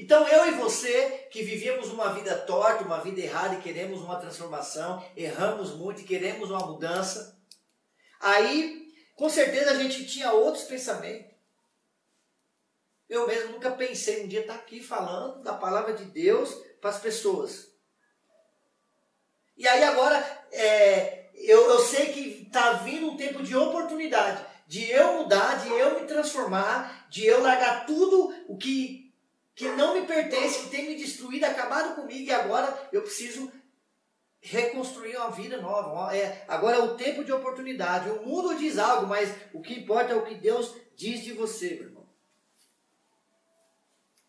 [0.00, 4.16] Então eu e você, que vivíamos uma vida torta, uma vida errada e queremos uma
[4.16, 7.38] transformação, erramos muito e queremos uma mudança,
[8.18, 11.30] aí com certeza a gente tinha outros pensamentos.
[13.10, 16.98] Eu mesmo nunca pensei um dia estar aqui falando da palavra de Deus para as
[16.98, 17.70] pessoas.
[19.54, 20.16] E aí agora,
[20.50, 25.68] é, eu, eu sei que está vindo um tempo de oportunidade, de eu mudar, de
[25.68, 28.99] eu me transformar, de eu largar tudo o que,
[29.60, 33.52] que não me pertence, que tem me destruído, acabado comigo, e agora eu preciso
[34.40, 36.16] reconstruir uma vida nova.
[36.16, 38.08] É, agora é o tempo de oportunidade.
[38.08, 41.74] O mundo diz algo, mas o que importa é o que Deus diz de você,
[41.74, 42.08] meu irmão.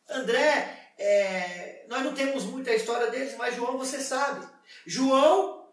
[0.09, 4.45] André, é, nós não temos muita história deles, mas João você sabe.
[4.85, 5.65] João,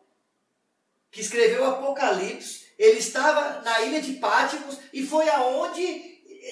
[1.10, 6.07] que escreveu Apocalipse, ele estava na ilha de Pátimos e foi aonde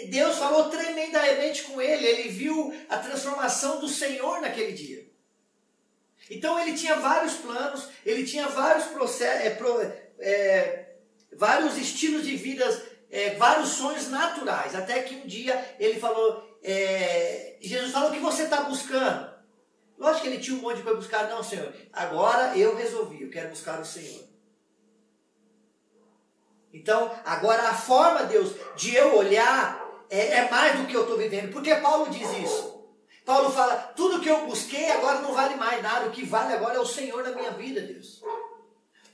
[0.08, 2.06] Deus falou tremendamente com ele.
[2.06, 5.06] Ele viu a transformação do Senhor naquele dia.
[6.30, 9.80] Então ele tinha vários planos, ele tinha vários processos, é, pro,
[10.18, 10.86] é,
[11.32, 12.64] vários estilos de vida,
[13.10, 14.74] é, vários sonhos naturais.
[14.74, 19.36] Até que um dia ele falou, é, Jesus falou o que você está buscando.
[19.98, 21.72] Lógico que ele tinha um monte de coisa buscar, não, Senhor.
[21.92, 24.26] Agora eu resolvi, eu quero buscar o Senhor.
[26.76, 31.16] Então, agora a forma, Deus, de eu olhar é, é mais do que eu estou
[31.16, 31.52] vivendo.
[31.52, 32.76] Porque Paulo diz isso.
[33.24, 36.06] Paulo fala: tudo que eu busquei agora não vale mais nada.
[36.06, 38.22] O que vale agora é o Senhor na minha vida, Deus.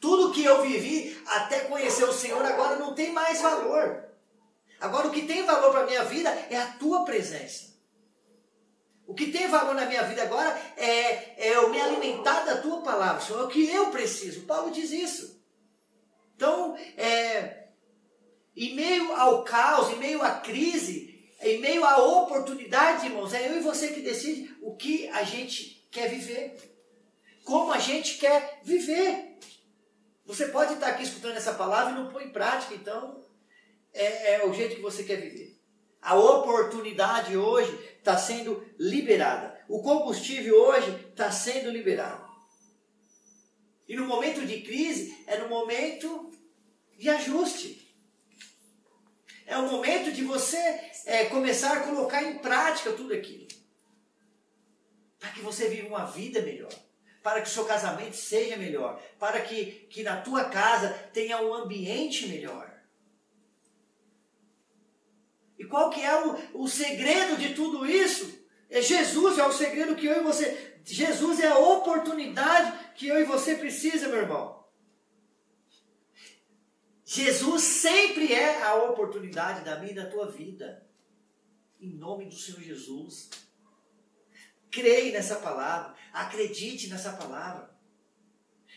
[0.00, 4.04] Tudo que eu vivi até conhecer o Senhor agora não tem mais valor.
[4.80, 7.72] Agora o que tem valor para a minha vida é a tua presença.
[9.06, 12.82] O que tem valor na minha vida agora é, é eu me alimentar da tua
[12.82, 13.42] palavra, Senhor.
[13.42, 14.42] É o que eu preciso.
[14.42, 15.41] Paulo diz isso.
[16.42, 17.68] Então, é,
[18.56, 23.58] em meio ao caos, em meio à crise, em meio à oportunidade, irmãos, é eu
[23.58, 26.56] e você que decide o que a gente quer viver.
[27.44, 29.38] Como a gente quer viver.
[30.26, 33.24] Você pode estar aqui escutando essa palavra e não pôr em prática, então
[33.94, 35.56] é, é o jeito que você quer viver.
[36.00, 39.64] A oportunidade hoje está sendo liberada.
[39.68, 42.21] O combustível hoje está sendo liberado.
[43.88, 46.30] E no momento de crise é no momento
[46.96, 47.82] de ajuste.
[49.46, 50.56] É o momento de você
[51.04, 53.48] é, começar a colocar em prática tudo aquilo.
[55.18, 56.72] Para que você viva uma vida melhor.
[57.22, 59.00] Para que o seu casamento seja melhor.
[59.18, 62.72] Para que, que na tua casa tenha um ambiente melhor.
[65.58, 68.42] E qual que é o, o segredo de tudo isso?
[68.68, 70.71] É Jesus, é o segredo que eu e você.
[70.84, 74.62] Jesus é a oportunidade que eu e você precisa, meu irmão.
[77.04, 80.86] Jesus sempre é a oportunidade da minha e da tua vida.
[81.80, 83.28] Em nome do Senhor Jesus.
[84.70, 85.94] Creia nessa palavra.
[86.12, 87.70] Acredite nessa palavra.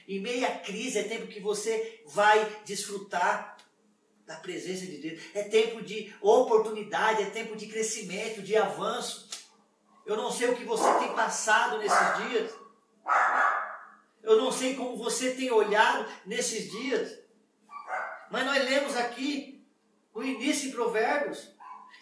[0.08, 3.58] Em meio à crise é tempo que você vai desfrutar
[4.26, 5.22] da presença de Deus.
[5.34, 9.30] É tempo de oportunidade, é tempo de crescimento, de avanço.
[10.06, 12.54] Eu não sei o que você tem passado nesses dias.
[14.22, 17.20] Eu não sei como você tem olhado nesses dias.
[18.30, 19.65] Mas nós lemos aqui,
[20.13, 21.56] o início em Provérbios,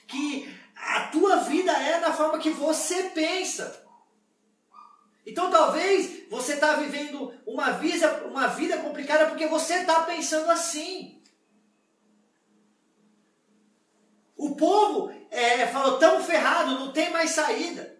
[0.07, 3.83] que a tua vida é da forma que você pensa.
[5.25, 11.21] Então talvez você está vivendo uma vida, uma vida complicada porque você está pensando assim.
[14.35, 17.97] O povo é, falou, tão ferrado, não tem mais saída.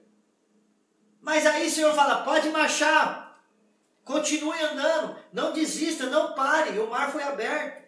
[1.20, 3.42] Mas aí o Senhor fala, pode marchar,
[4.06, 7.84] continue andando, não desista, não pare, o mar foi aberto.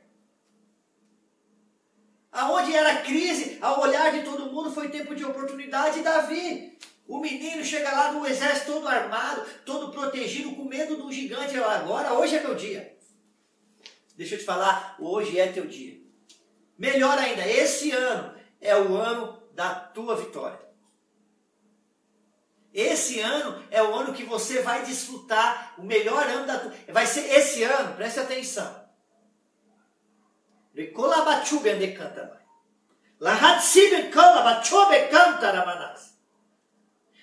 [2.32, 6.00] Aonde era crise, ao olhar de todo mundo, foi tempo de oportunidade.
[6.00, 6.78] E Davi,
[7.08, 11.56] o menino chega lá no exército todo armado, todo protegido, com medo do gigante.
[11.58, 12.98] Agora, hoje é meu dia.
[14.18, 15.98] Deixa eu te falar, hoje é teu dia.
[16.78, 20.60] Melhor ainda, esse ano é o ano da tua vitória.
[22.74, 26.74] Esse ano é o ano que você vai desfrutar o melhor ano da tua.
[26.90, 28.86] Vai ser esse ano, preste atenção.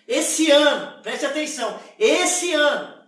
[0.09, 3.03] Esse ano, preste atenção, esse ano,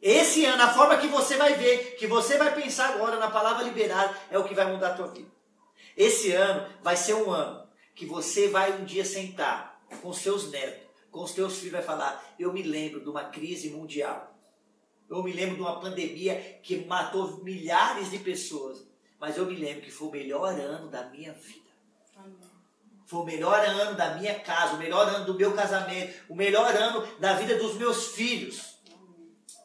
[0.00, 3.64] esse ano, a forma que você vai ver, que você vai pensar agora na palavra
[3.64, 5.37] liberada, é o que vai mudar a tua vida.
[5.98, 10.88] Esse ano vai ser um ano que você vai um dia sentar com seus netos,
[11.10, 14.32] com os teus filhos, vai falar: Eu me lembro de uma crise mundial.
[15.10, 18.86] Eu me lembro de uma pandemia que matou milhares de pessoas.
[19.18, 21.68] Mas eu me lembro que foi o melhor ano da minha vida.
[23.04, 26.76] Foi o melhor ano da minha casa, o melhor ano do meu casamento, o melhor
[26.76, 28.76] ano da vida dos meus filhos.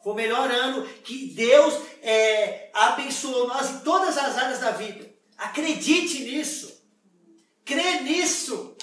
[0.02, 5.13] Foi o melhor ano que Deus é, abençoou nós em todas as áreas da vida.
[5.36, 6.82] Acredite nisso.
[7.64, 8.76] Crê nisso.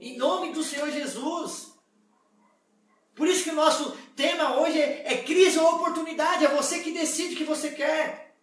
[0.00, 1.68] Em nome do Senhor Jesus.
[3.14, 6.92] Por isso que o nosso tema hoje é, é crise ou oportunidade, é você que
[6.92, 8.36] decide o que você quer.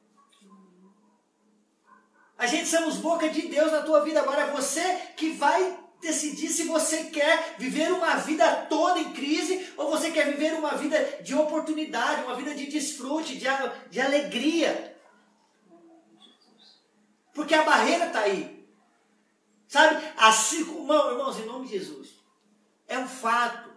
[2.38, 4.84] A gente somos boca de Deus na tua vida, agora é você
[5.16, 10.32] que vai decidir se você quer viver uma vida toda em crise ou você quer
[10.32, 13.46] viver uma vida de oportunidade, uma vida de desfrute, de,
[13.90, 14.95] de alegria.
[17.36, 18.66] Porque a barreira está aí.
[19.68, 20.02] Sabe?
[20.18, 22.16] Assim, irmão, irmãos, em nome de Jesus.
[22.88, 23.70] É um fato.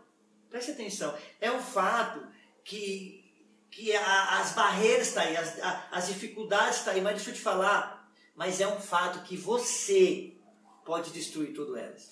[0.48, 1.12] Preste atenção.
[1.40, 2.24] É um fato
[2.64, 3.24] que,
[3.68, 7.02] que a, as barreiras estão tá aí, as, a, as dificuldades estão tá aí.
[7.02, 8.08] Mas deixa eu te falar.
[8.36, 10.36] Mas é um fato que você
[10.84, 12.08] pode destruir todas elas.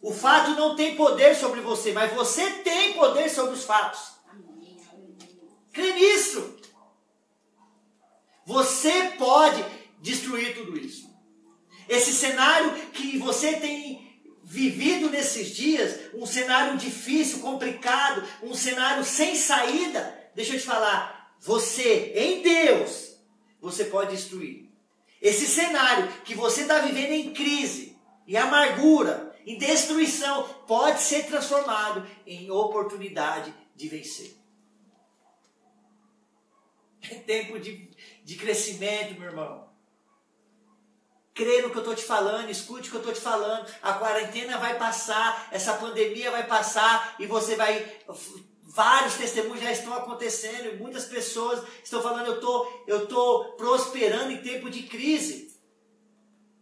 [0.00, 4.12] O fato não tem poder sobre você, mas você tem poder sobre os fatos.
[5.72, 6.56] Crê nisso.
[8.46, 9.64] Você pode
[10.04, 11.10] destruir tudo isso.
[11.88, 19.34] Esse cenário que você tem vivido nesses dias, um cenário difícil, complicado, um cenário sem
[19.34, 23.16] saída, deixa eu te falar, você, em Deus,
[23.58, 24.70] você pode destruir.
[25.22, 27.96] Esse cenário que você está vivendo em crise,
[28.26, 34.36] e amargura, e destruição, pode ser transformado em oportunidade de vencer.
[37.10, 37.90] É tempo de,
[38.22, 39.73] de crescimento, meu irmão.
[41.34, 43.68] Crê no que eu estou te falando, escute o que eu estou te falando.
[43.82, 47.84] A quarentena vai passar, essa pandemia vai passar e você vai.
[48.62, 54.30] Vários testemunhos já estão acontecendo e muitas pessoas estão falando: eu tô, estou tô prosperando
[54.30, 55.52] em tempo de crise.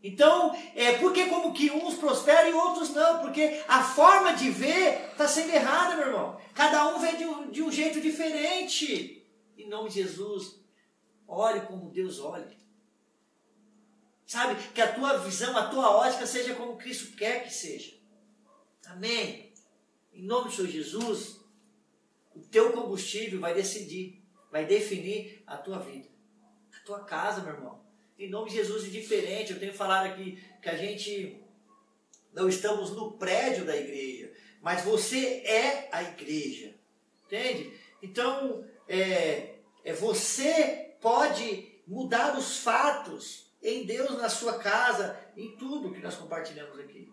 [0.03, 3.21] Então, é, por que como que uns prosperam e outros não?
[3.21, 6.41] Porque a forma de ver está sendo errada, meu irmão.
[6.55, 9.23] Cada um vê de um, de um jeito diferente.
[9.57, 10.61] Em nome de Jesus,
[11.29, 12.62] olhe como Deus olha.
[14.33, 14.57] Sabe?
[14.73, 17.93] Que a tua visão, a tua ótica seja como Cristo quer que seja.
[18.87, 19.53] Amém?
[20.13, 21.41] Em nome do Senhor Jesus,
[22.35, 26.09] o teu combustível vai decidir, vai definir a tua vida.
[26.75, 27.83] A tua casa, meu irmão
[28.25, 29.53] em nome de Jesus, indiferente.
[29.53, 31.43] Eu tenho falado aqui que a gente
[32.33, 36.75] não estamos no prédio da igreja, mas você é a igreja.
[37.27, 37.73] Entende?
[38.01, 45.93] Então, é, é você pode mudar os fatos em Deus, na sua casa, em tudo
[45.93, 47.11] que nós compartilhamos aqui.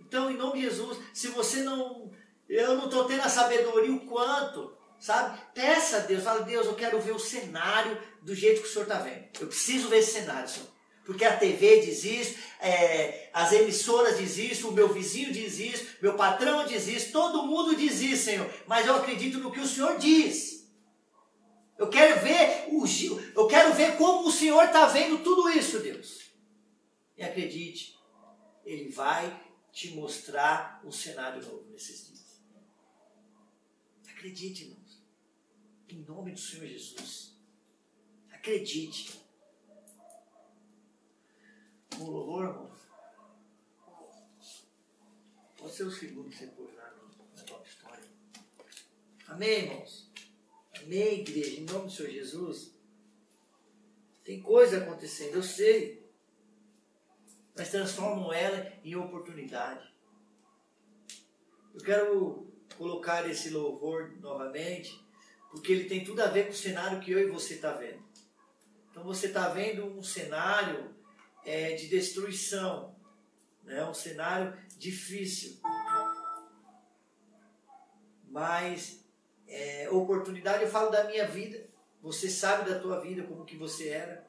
[0.00, 2.10] Então, em nome de Jesus, se você não.
[2.48, 5.38] Eu não estou tendo a sabedoria o quanto, sabe?
[5.54, 8.84] Peça a Deus, fala, Deus, eu quero ver o cenário do jeito que o senhor
[8.84, 9.24] está vendo.
[9.38, 10.68] Eu preciso ver esse cenário, senhor.
[11.04, 15.86] Porque a TV diz isso, é, as emissoras diz isso, o meu vizinho diz isso,
[16.00, 18.48] meu patrão diz isso, todo mundo diz isso, Senhor.
[18.66, 20.59] Mas eu acredito no que o Senhor diz.
[21.80, 22.84] Eu quero ver o
[23.34, 26.30] eu quero ver como o Senhor está vendo tudo isso, Deus.
[27.16, 27.98] E acredite,
[28.66, 32.42] Ele vai te mostrar um cenário novo nesses dias.
[34.10, 35.02] Acredite, irmãos.
[35.88, 37.34] Em nome do Senhor Jesus.
[38.30, 39.18] Acredite.
[41.98, 42.70] O louvor, irmão.
[45.56, 46.94] Pode ser o segundo que você pôs lá
[47.36, 48.04] na tua história.
[49.28, 50.09] Amém, irmãos?
[50.82, 51.60] Amém, igreja.
[51.60, 52.74] Em nome do Senhor Jesus.
[54.24, 56.08] Tem coisa acontecendo, eu sei.
[57.56, 59.92] Mas transformam ela em oportunidade.
[61.74, 65.04] Eu quero colocar esse louvor novamente,
[65.50, 68.02] porque ele tem tudo a ver com o cenário que eu e você está vendo.
[68.90, 70.94] Então você está vendo um cenário
[71.44, 72.96] é, de destruição,
[73.64, 73.84] né?
[73.84, 75.60] um cenário difícil.
[78.28, 78.99] Mas
[79.50, 81.66] é, oportunidade, eu falo da minha vida,
[82.00, 84.24] você sabe da tua vida, como que você era.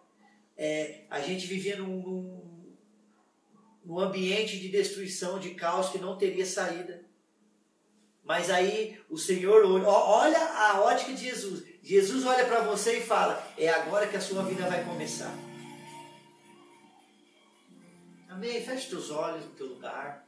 [0.57, 2.75] É, a gente vivia num, num,
[3.85, 7.05] num ambiente de destruição, de caos que não teria saída.
[8.23, 11.63] Mas aí o Senhor olha a ótica de Jesus.
[11.81, 15.33] Jesus olha para você e fala: É agora que a sua vida vai começar.
[18.29, 18.63] Amém?
[18.63, 20.27] Feche teus olhos no teu lugar.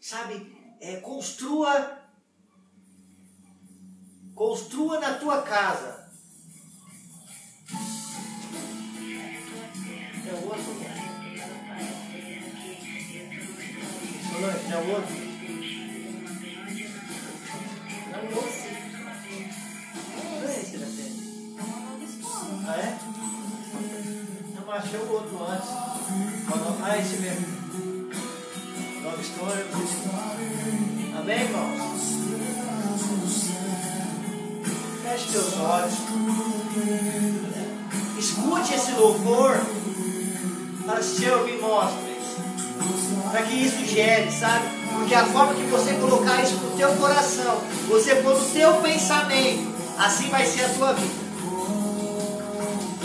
[0.00, 1.98] Sabe, é, construa,
[4.34, 6.06] construa na tua casa.
[10.28, 10.76] É o outro.
[14.70, 15.26] É o outro.
[22.68, 22.98] Ah, é?
[24.54, 25.68] Não, achei o outro antes.
[26.82, 27.65] Ah, esse mesmo.
[29.16, 29.64] Nova história.
[31.18, 31.80] Amém, irmãos?
[35.02, 35.94] Feche teus olhos.
[38.18, 39.58] Escute esse louvor.
[40.84, 42.16] Para se eu me mostre.
[43.30, 44.68] Para que isso gere, sabe?
[44.92, 49.74] Porque a forma que você colocar isso no teu coração, você pôr no teu pensamento,
[49.98, 51.26] assim vai ser a tua vida.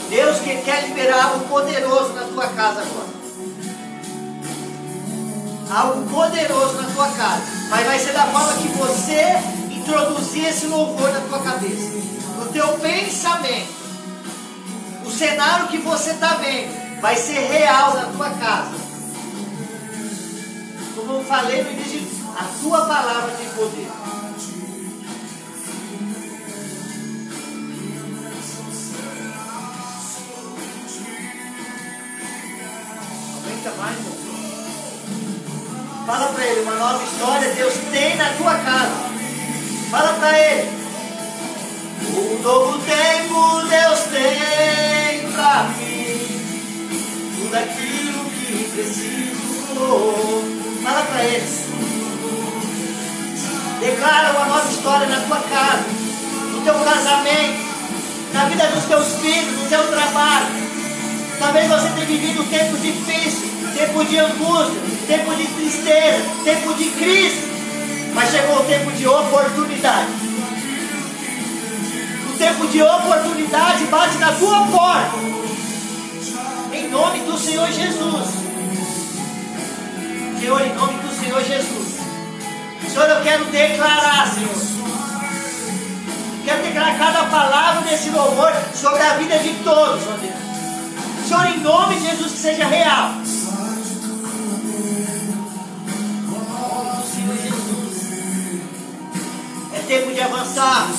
[0.09, 3.20] Deus que quer liberar algo poderoso na tua casa agora.
[5.71, 7.41] Algo poderoso na tua casa.
[7.69, 9.41] Mas vai ser da forma que você
[9.71, 11.91] introduzir esse louvor na tua cabeça.
[12.37, 13.81] No teu pensamento.
[15.05, 18.81] O cenário que você está vendo vai ser real na tua casa.
[20.95, 22.07] Como eu falei no início,
[22.37, 23.89] a tua palavra tem poder.
[33.81, 34.10] mais, irmão.
[36.11, 38.91] Fala para ele, uma nova história Deus tem na tua casa.
[39.89, 40.69] Fala para ele.
[42.13, 46.27] Um novo tempo Deus tem para mim.
[47.37, 49.63] Tudo aquilo que preciso.
[50.83, 51.47] Fala para ele.
[53.79, 55.85] Declara uma nova história na tua casa,
[56.51, 57.65] no teu casamento,
[58.33, 60.71] na vida dos teus filhos, no teu trabalho.
[61.39, 64.81] Talvez você tenha vivido tempos difíceis tempo de angústia,
[65.11, 67.51] tempo de tristeza, tempo de crise.
[68.13, 70.11] Mas chegou o tempo de oportunidade.
[72.33, 75.17] O tempo de oportunidade bate na tua porta.
[76.73, 78.29] Em nome do Senhor Jesus.
[80.39, 81.99] Senhor, em nome do Senhor Jesus.
[82.89, 84.71] Senhor, eu quero declarar, Senhor.
[86.45, 91.27] Quero declarar cada palavra desse louvor sobre a vida de todos, ó Deus.
[91.27, 93.20] Senhor, em nome de Jesus, que seja real.
[99.91, 100.89] Tempo de avançar.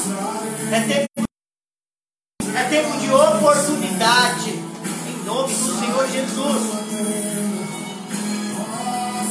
[0.71, 1.25] É tempo,
[2.55, 4.51] é tempo de oportunidade.
[4.51, 6.63] Em nome do Senhor Jesus.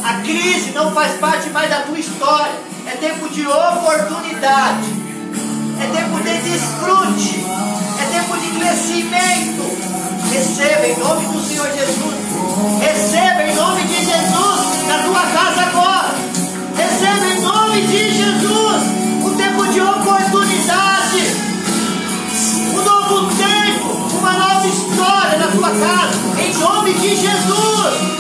[0.03, 2.59] A crise não faz parte mais da tua história.
[2.88, 4.89] É tempo de oportunidade.
[5.80, 7.45] É tempo de desfrute.
[8.01, 9.62] É tempo de crescimento.
[10.34, 12.16] Receba em nome do Senhor Jesus.
[12.82, 16.16] Receba em nome de Jesus na tua casa agora.
[16.76, 18.71] Receba em nome de Jesus
[26.39, 28.11] em nome de Jesus.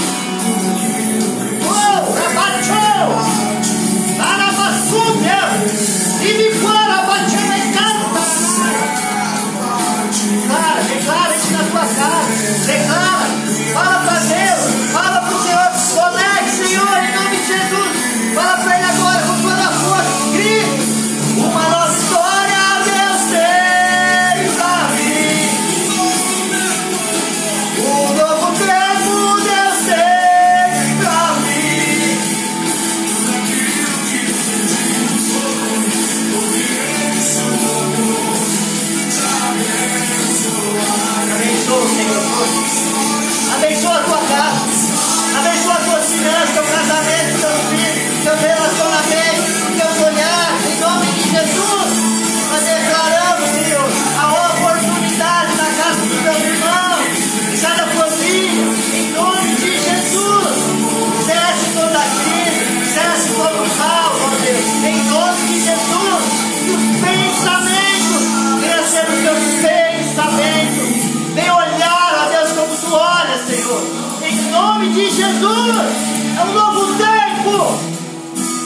[75.41, 76.37] Jesus.
[76.37, 77.79] É um novo tempo.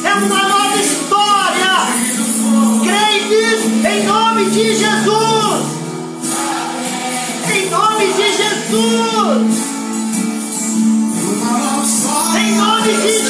[0.04, 1.16] É uma nova história
[3.88, 5.66] em nome de Jesus.
[7.54, 9.76] Em nome de Jesus.
[12.38, 13.25] Em nome de Jesus.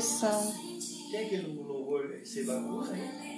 [0.00, 0.54] Por depressão.
[1.10, 3.30] Tem aquele louvor sem bagunça aí?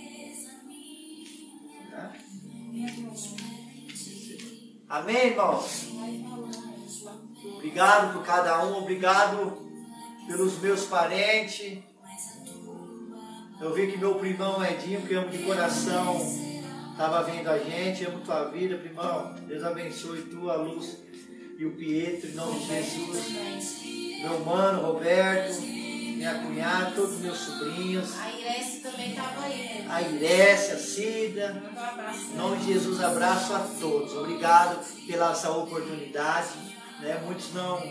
[4.89, 5.89] Amém, irmãos?
[7.57, 9.59] Obrigado por cada um, obrigado
[10.27, 11.79] pelos meus parentes.
[13.61, 16.17] Eu vi que meu primão Edinho, que amo de coração,
[16.91, 18.05] estava vendo a gente.
[18.05, 19.35] Amo tua vida, primão.
[19.47, 20.99] Deus abençoe tu, a luz
[21.59, 23.83] e o Pietro, em nome de Jesus.
[24.21, 25.82] Meu mano, Roberto,
[26.23, 28.17] minha cunhada, todos meus sobrinhos.
[28.21, 29.87] A Irece também estava aí, né?
[29.89, 31.63] A Irécia, a Cida.
[31.75, 32.33] Um.
[32.33, 34.17] Em nome de Jesus, abraço a todos.
[34.17, 36.51] Obrigado pela essa oportunidade.
[37.01, 37.21] Né?
[37.27, 37.83] Muitos não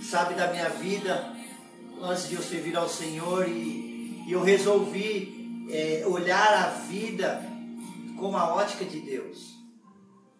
[0.00, 1.32] sabem da minha vida
[2.00, 7.44] antes de eu servir ao Senhor e, e eu resolvi é, olhar a vida
[8.18, 9.54] com a ótica de Deus.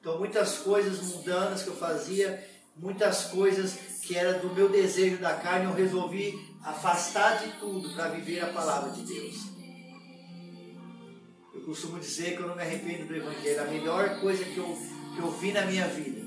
[0.01, 2.43] Então, muitas coisas mundanas que eu fazia,
[2.75, 8.09] muitas coisas que era do meu desejo da carne, eu resolvi afastar de tudo para
[8.09, 9.37] viver a palavra de Deus.
[11.55, 13.63] Eu costumo dizer que eu não me arrependo do Evangelho.
[13.63, 14.77] A melhor coisa que eu,
[15.15, 16.27] que eu vi na minha vida,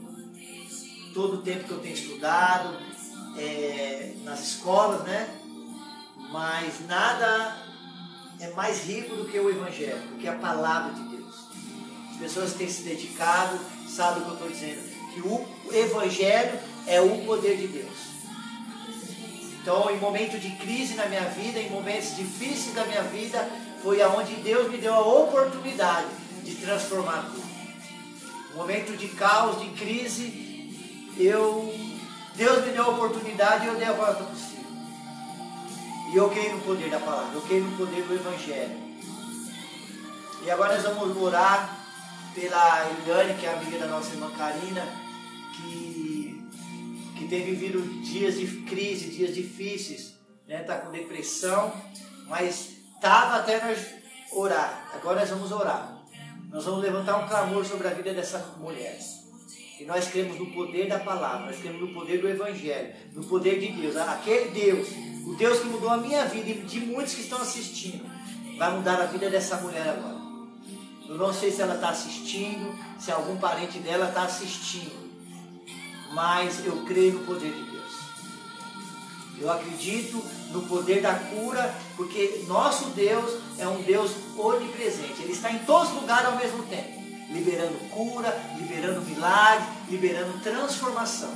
[1.13, 2.79] todo o tempo que eu tenho estudado,
[3.37, 5.29] é, nas escolas, né?
[6.31, 7.65] Mas nada
[8.39, 11.35] é mais rico do que o Evangelho, do que a palavra de Deus.
[12.11, 15.13] As pessoas que têm se dedicado sabem o que eu estou dizendo.
[15.13, 17.98] Que o Evangelho é o poder de Deus.
[19.69, 23.47] Então, em momentos de crise na minha vida, em momentos difíceis da minha vida,
[23.83, 26.07] foi aonde Deus me deu a oportunidade
[26.43, 27.47] de transformar tudo.
[28.49, 31.71] No momento de caos, de crise, eu
[32.33, 34.35] Deus me deu a oportunidade e eu dei a volta por.
[36.11, 38.75] E eu creio no poder da palavra, eu creio no poder do Evangelho.
[40.43, 41.77] E agora nós vamos orar
[42.33, 44.81] pela Eliane, que é amiga da nossa irmã Karina,
[45.55, 45.88] que
[47.29, 50.15] tem vivido dias de crise, dias difíceis,
[50.47, 50.61] né?
[50.61, 51.71] Está com depressão,
[52.27, 53.77] mas estava até nós
[54.31, 54.89] orar.
[54.93, 56.03] Agora nós vamos orar.
[56.49, 58.99] Nós vamos levantar um clamor sobre a vida dessa mulher.
[59.79, 63.59] E nós cremos no poder da palavra, nós cremos no poder do Evangelho, no poder
[63.59, 63.95] de Deus.
[63.95, 64.89] Aquele Deus,
[65.25, 68.03] o Deus que mudou a minha vida e de muitos que estão assistindo,
[68.57, 70.19] vai mudar a vida dessa mulher agora.
[71.07, 74.98] Eu não sei se ela está assistindo, se algum parente dela está assistindo,
[76.11, 77.93] mas eu creio no poder de Deus.
[79.39, 85.21] Eu acredito no poder da cura, porque nosso Deus é um Deus onipresente.
[85.21, 86.99] Ele está em todos os lugares ao mesmo tempo
[87.29, 91.31] liberando cura, liberando milagre, liberando transformação.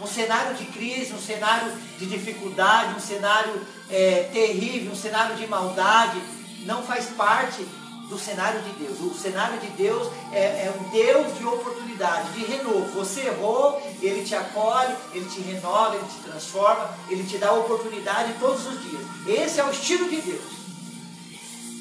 [0.00, 5.46] Um cenário de crise, um cenário de dificuldade, um cenário é, terrível, um cenário de
[5.46, 6.20] maldade,
[6.64, 7.66] não faz parte
[8.08, 9.00] do cenário de Deus.
[9.00, 12.90] O cenário de Deus é, é um Deus de oportunidade, de renovo.
[12.92, 18.34] Você errou, Ele te acolhe, Ele te renova, Ele te transforma, Ele te dá oportunidade
[18.40, 19.02] todos os dias.
[19.26, 20.58] Esse é o estilo de Deus.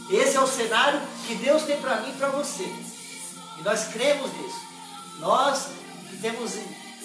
[0.09, 2.63] Esse é o cenário que Deus tem para mim e para você.
[2.63, 4.61] E nós cremos nisso.
[5.19, 5.67] Nós
[6.09, 6.53] que temos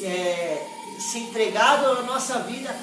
[0.01, 0.67] é,
[0.99, 2.75] se entregado a nossa vida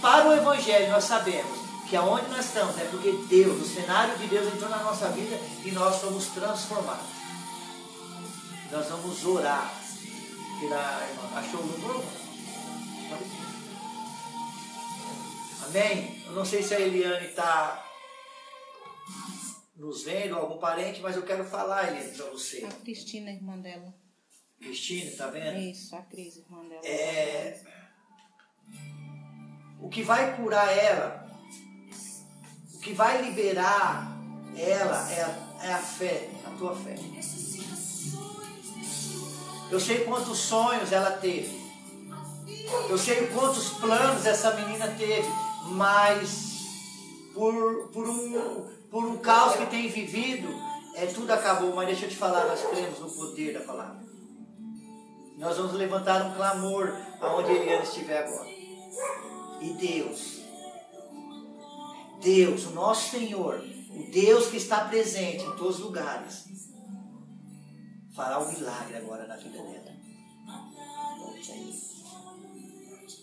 [0.00, 4.26] para o Evangelho, nós sabemos que aonde nós estamos é porque Deus, o cenário de
[4.26, 7.06] Deus entrou na nossa vida e nós somos transformados.
[8.70, 9.72] Nós vamos orar
[10.60, 11.38] pela irmã.
[11.38, 12.04] Achou o louvor?
[15.66, 16.22] Amém?
[16.26, 17.84] Eu não sei se a Eliane está
[19.76, 22.64] nos vendo, algum parente, mas eu quero falar, Eliane, para você.
[22.64, 23.94] A Cristina, irmã dela.
[24.58, 25.58] Cristina, tá vendo?
[25.58, 26.84] Isso, a Cris, irmã dela.
[26.84, 27.62] É,
[29.80, 31.27] o que vai curar ela,
[32.78, 34.16] o que vai liberar
[34.56, 36.94] ela é a, é a fé, a tua fé.
[39.68, 41.58] Eu sei quantos sonhos ela teve.
[42.88, 45.28] Eu sei quantos planos essa menina teve,
[45.72, 46.58] mas
[47.34, 50.48] por, por, um, por um caos que tem vivido,
[50.94, 51.74] é, tudo acabou.
[51.74, 53.98] Mas deixa eu te falar, nós cremos no poder da palavra.
[55.36, 58.48] Nós vamos levantar um clamor aonde Eliana estiver agora.
[59.60, 60.47] E Deus,
[62.20, 66.44] Deus, o nosso Senhor, o Deus que está presente em todos os lugares,
[68.14, 69.98] fará um milagre agora na vida dela.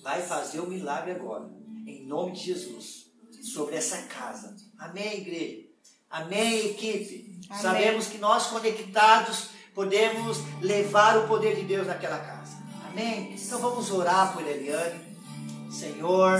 [0.01, 1.49] Vai fazer o um milagre agora,
[1.85, 3.07] em nome de Jesus,
[3.53, 4.55] sobre essa casa.
[4.77, 5.65] Amém, igreja?
[6.09, 7.39] Amém, equipe?
[7.49, 7.61] Amém.
[7.61, 12.57] Sabemos que nós conectados podemos levar o poder de Deus naquela casa.
[12.87, 13.33] Amém?
[13.33, 15.03] Então vamos orar por Eliane.
[15.69, 16.39] Senhor,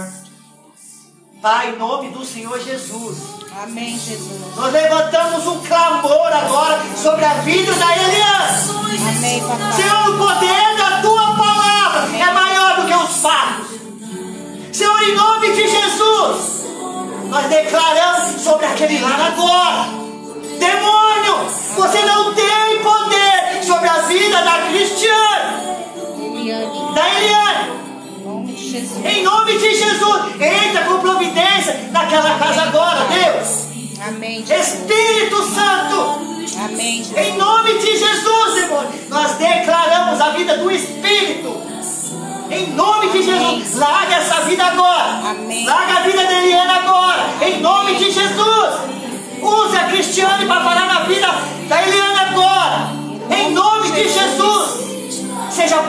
[1.40, 3.18] Pai, em nome do Senhor Jesus.
[3.62, 4.56] Amém, Jesus.
[4.56, 9.16] Nós levantamos um clamor agora sobre a vida da Eliane.
[9.16, 9.72] Amém, papai.
[9.72, 13.66] Senhor, o poder da tua palavra é maior do que os fatos.
[14.72, 16.64] Senhor, em nome de Jesus,
[17.28, 19.88] nós declaramos sobre aquele lar agora.
[20.58, 25.66] Demônio, você não tem poder sobre a vida da Cristiane,
[26.94, 27.85] da Eliane.
[28.66, 29.04] Em nome de Jesus.
[29.04, 33.66] Em nome de Jesus, entra com providência naquela casa agora, Deus.
[34.06, 34.40] Amém.
[34.42, 37.16] Espírito Santo, Amém, Jesus.
[37.16, 41.66] Em nome de Jesus, demônio, nós declaramos a vida do Espírito.
[42.50, 45.30] Em nome de Jesus, larga essa vida agora.
[45.30, 45.64] Amém.
[45.66, 47.28] Larga a vida da Eliana agora.
[47.42, 48.65] Em nome de Jesus.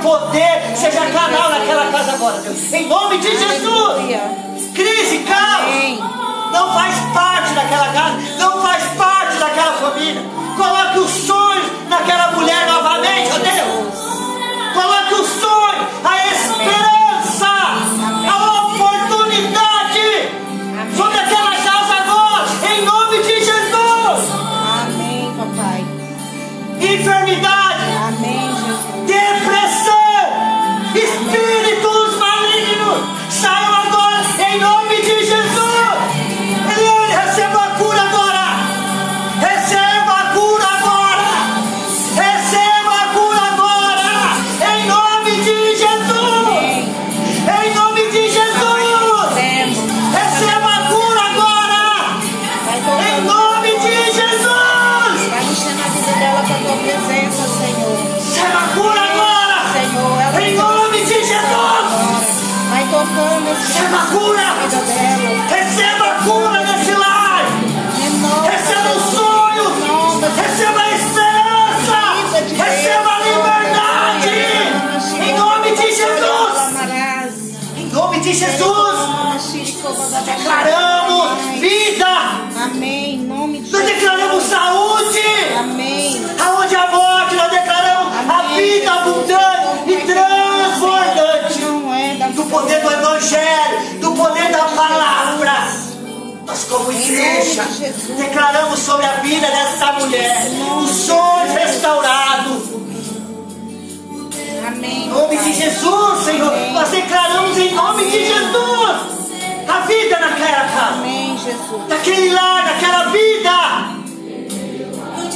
[0.01, 2.73] Poder, seja canal naquela casa agora, Deus.
[2.73, 4.71] Em nome de Jesus.
[4.73, 6.17] Crise, caos.
[6.51, 10.23] Não faz parte daquela casa, não faz parte daquela família.
[10.55, 13.93] Coloque os sonhos naquela mulher novamente, ó Deus.
[14.73, 17.47] Coloque o sonho, a esperança,
[18.31, 20.31] a oportunidade
[20.95, 24.31] sobre aquela casa agora, em nome de Jesus.
[24.83, 25.85] Amém, papai.
[26.79, 27.66] Enfermidade,
[96.97, 97.63] igreja,
[98.17, 100.47] declaramos sobre a vida dessa mulher
[100.83, 102.63] os sonhos restaurados.
[104.67, 105.05] Amém.
[105.05, 109.17] Em nome de Jesus, Senhor, nós declaramos em nome de Jesus
[109.67, 111.87] a vida naquela casa, Amém, Jesus.
[111.87, 113.97] naquele lar, naquela vida.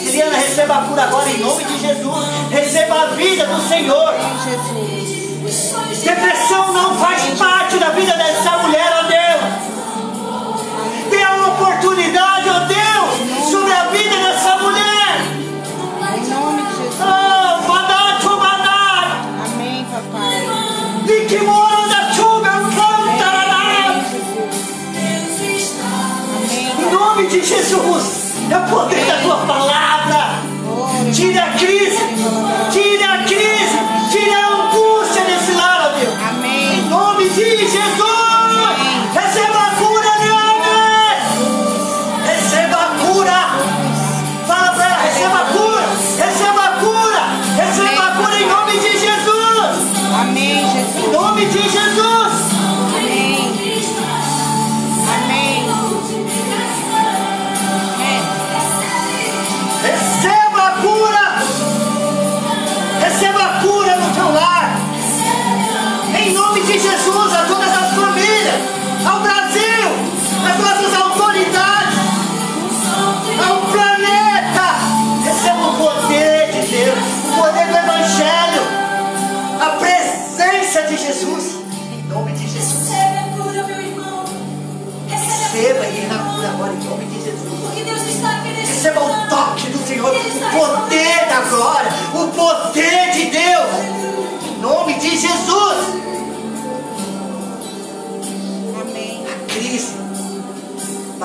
[0.08, 2.26] Eliana, receba a cura agora em nome de Jesus.
[2.50, 4.14] Receba a vida do Senhor.
[6.04, 8.81] Depressão não faz parte da vida dessa mulher,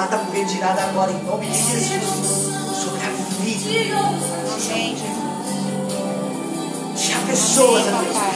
[0.07, 3.71] por retirada agora, em nome de Jesus, sobre a vida.
[3.71, 4.77] Jesus.
[6.97, 7.83] Tinha pessoas,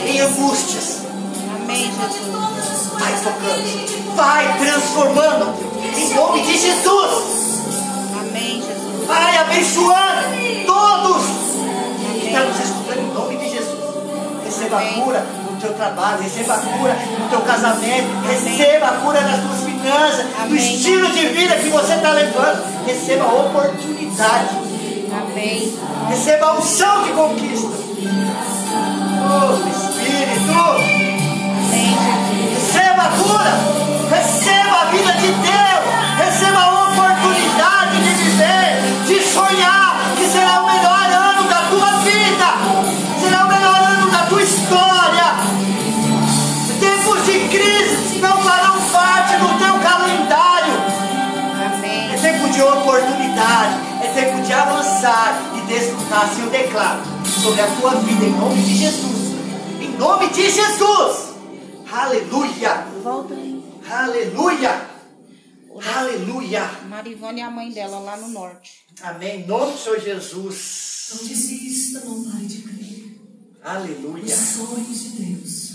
[0.05, 1.01] em angústias,
[1.63, 2.91] Amém, Jesus.
[2.99, 5.53] vai tocando, vai transformando,
[5.97, 7.61] em nome de Jesus.
[8.19, 9.07] Amém, Jesus.
[9.39, 11.23] abençoando todos
[12.19, 13.79] que estão nos escutando em nome de Jesus.
[14.45, 19.21] Receba a cura no teu trabalho, receba a cura no teu casamento, receba a cura
[19.21, 19.70] nas tuas finanças,
[20.43, 20.55] Amém.
[20.57, 22.63] estilo de vida que você está levando.
[22.85, 24.49] Receba a oportunidade,
[25.11, 25.77] Amém.
[26.09, 27.67] receba a unção de conquista.
[29.23, 30.51] Oh, Espírito.
[30.51, 32.73] Amém, Jesus.
[32.73, 33.53] Receba a cura,
[54.51, 57.01] de avançar e desfrutar, assim eu declaro,
[57.41, 59.31] sobre a tua vida, em nome de Jesus.
[59.79, 61.35] Em nome de Jesus.
[61.89, 62.85] Aleluia.
[63.01, 63.63] Volta aí.
[63.89, 64.89] Aleluia!
[65.95, 66.69] Aleluia!
[66.89, 68.83] Marivane é a mãe dela lá no norte.
[69.01, 69.39] Amém.
[69.39, 71.11] Em nome do Senhor Jesus.
[71.13, 73.21] Não desista, não pare de crer.
[73.63, 74.25] Aleluia.
[74.25, 75.71] Os sonhos de Deus.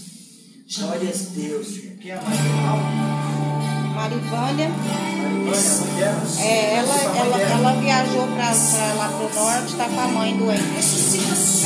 [0.78, 1.68] Glória a Deus.
[1.98, 3.85] Quem é a mãe dela?
[3.96, 8.50] Marivânia, Marivânia, é, ela, ela, ela viajou pra
[8.94, 10.60] lá pro norte, tá com a mãe doente.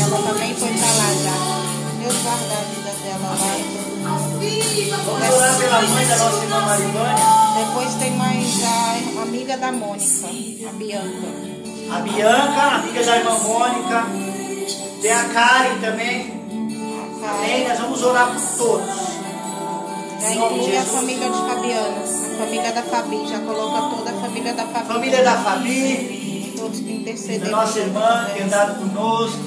[0.01, 1.35] Ela também foi pra lá já.
[1.99, 3.81] Deus guarda a vida dela lá.
[5.05, 7.27] Vamos orar pela mãe da nossa irmã Marivânia.
[7.59, 10.29] Depois tem mais a amiga da Mônica,
[10.69, 11.29] a Bianca.
[11.91, 14.07] A Bianca, amiga da irmã Mônica.
[15.03, 16.31] Tem a Karen também.
[16.53, 17.21] Amém.
[17.21, 19.10] Karen, Nós vamos orar por todos.
[20.29, 24.67] Inclui a família de Fabiana, a família da Fabi, já coloca toda a família da
[24.67, 24.87] Fabi.
[24.87, 27.51] Família da Fabi, Todos que intercederam.
[27.53, 29.39] nossa irmã que tem andado conosco.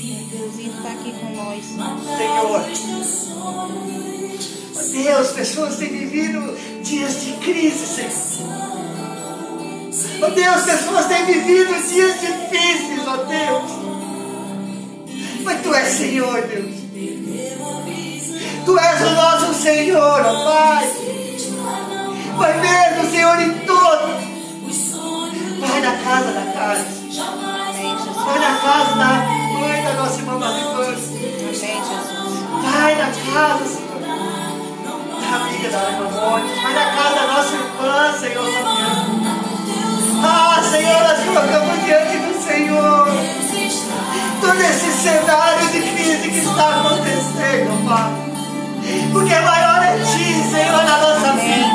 [0.00, 1.64] Inclusive está aqui com nós.
[2.16, 2.62] Senhor.
[4.76, 8.58] Ó Deus, pessoas têm vivido dias de crise, Senhor.
[10.22, 13.72] Ó Deus, pessoas têm vivido dias difíceis, ó Deus.
[15.42, 16.77] Mas Tu és Senhor, Deus.
[18.68, 20.92] Tu és o nosso Senhor, ó Pai.
[22.36, 24.10] Vai mesmo, Senhor, em todos.
[25.58, 26.84] Vai na casa da casa.
[28.26, 29.06] Vai na casa da
[29.58, 30.38] mãe da nossa irmã
[30.84, 31.18] Jesus.
[32.62, 34.00] Vai na casa, Senhor.
[35.18, 36.60] Da amiga da irmã Mônica.
[36.60, 38.52] Vai na casa da nossa irmã, Senhor.
[40.22, 43.08] Ah, Senhor, nós colocamos diante do Senhor
[44.42, 48.27] todo esse cenário de crise que está acontecendo, Pai.
[49.12, 51.66] Porque maior é Ti, Senhor, na nossa vida.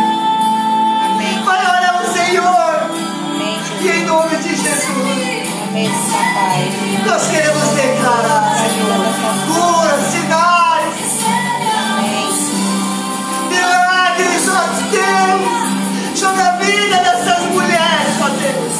[1.05, 1.43] Amém.
[1.43, 2.73] Maior é o Senhor.
[3.35, 5.91] Amém, E em nome de Jesus, Amém,
[7.05, 9.03] nós queremos declarar, Senhor,
[9.47, 11.11] cura, sinais,
[13.49, 18.75] milagres, ó Deus, sobre a vida dessas mulheres, ó Deus.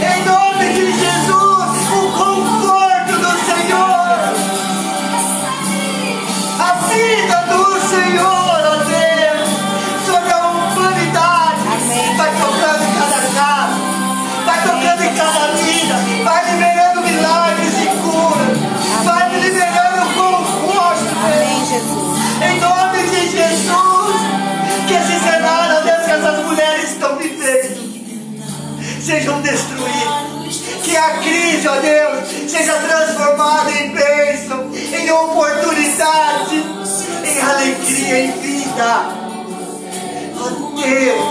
[0.00, 0.47] Em nome
[29.08, 30.58] sejam destruídos.
[30.84, 36.56] Que a crise, ó Deus, seja transformada em bênção, em oportunidade,
[37.24, 39.06] em alegria, em vida.
[40.36, 41.24] Ó Deus,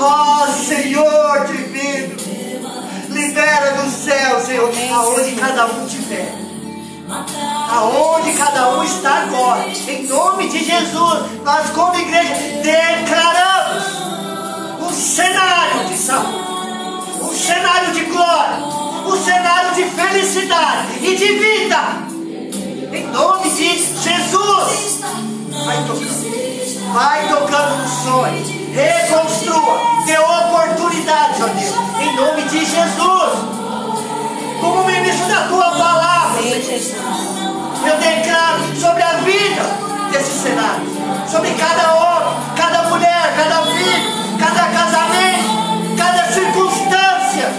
[0.00, 2.16] ó Senhor divino,
[3.10, 6.44] libera do céu, Senhor, aonde cada um estiver
[7.70, 9.68] aonde cada um está agora.
[9.68, 13.93] Em nome de Jesus, nós como igreja declaramos
[15.04, 16.38] cenário de saúde,
[17.20, 18.56] um cenário de glória,
[19.06, 21.78] um cenário de felicidade e de vida.
[22.90, 25.00] Em nome de Jesus,
[25.64, 33.54] vai tocando, vai tocando no sonho, reconstrua, dê oportunidade, ó Deus, em nome de Jesus.
[34.60, 36.42] Como ministro da tua palavra.
[36.42, 39.62] Eu declaro sobre a vida
[40.10, 40.86] desse cenário,
[41.30, 47.52] sobre cada homem, cada mulher, cada filho, cada casamento, cada circunstância,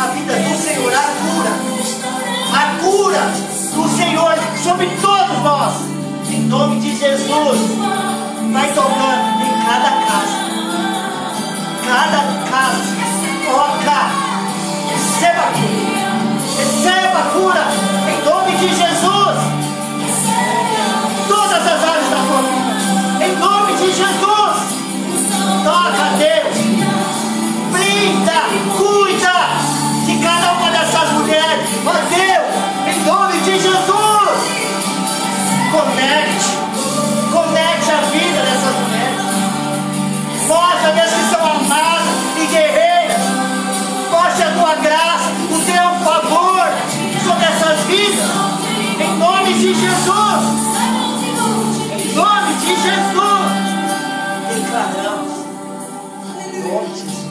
[0.00, 1.52] a vida do Senhor, a cura,
[2.52, 3.20] a cura
[3.74, 5.74] do Senhor sobre todos nós,
[6.30, 7.60] em nome de Jesus,
[8.52, 10.38] vai tocando em cada casa,
[11.86, 12.20] cada
[12.50, 12.92] casa,
[13.46, 14.00] toca,
[14.90, 16.12] receba a cura,
[16.56, 17.64] receba a cura,
[18.08, 19.12] em nome de Jesus.
[21.28, 23.24] Todas as áreas da tua vida.
[23.24, 24.61] Em nome de Jesus,
[25.64, 26.56] toca Deus,
[27.72, 28.32] brinda,
[28.76, 29.02] cuida,
[31.84, 33.92] Ó Deus, em nome de Jesus.
[35.72, 36.58] Conecte,
[37.32, 39.22] conecte a vida dessas mulheres.
[40.46, 42.04] Mostra, Deus, que são amadas
[42.36, 43.22] e guerreiras.
[44.10, 46.68] Mostre a tua graça, o teu favor
[47.24, 48.30] sobre essas vidas.
[49.00, 50.71] Em nome de Jesus.
[56.80, 57.22] Jesus.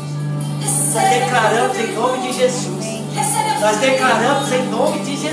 [0.94, 2.86] Nós declaramos em nome de Jesus.
[3.60, 5.32] Nós declaramos em nome de Jesus.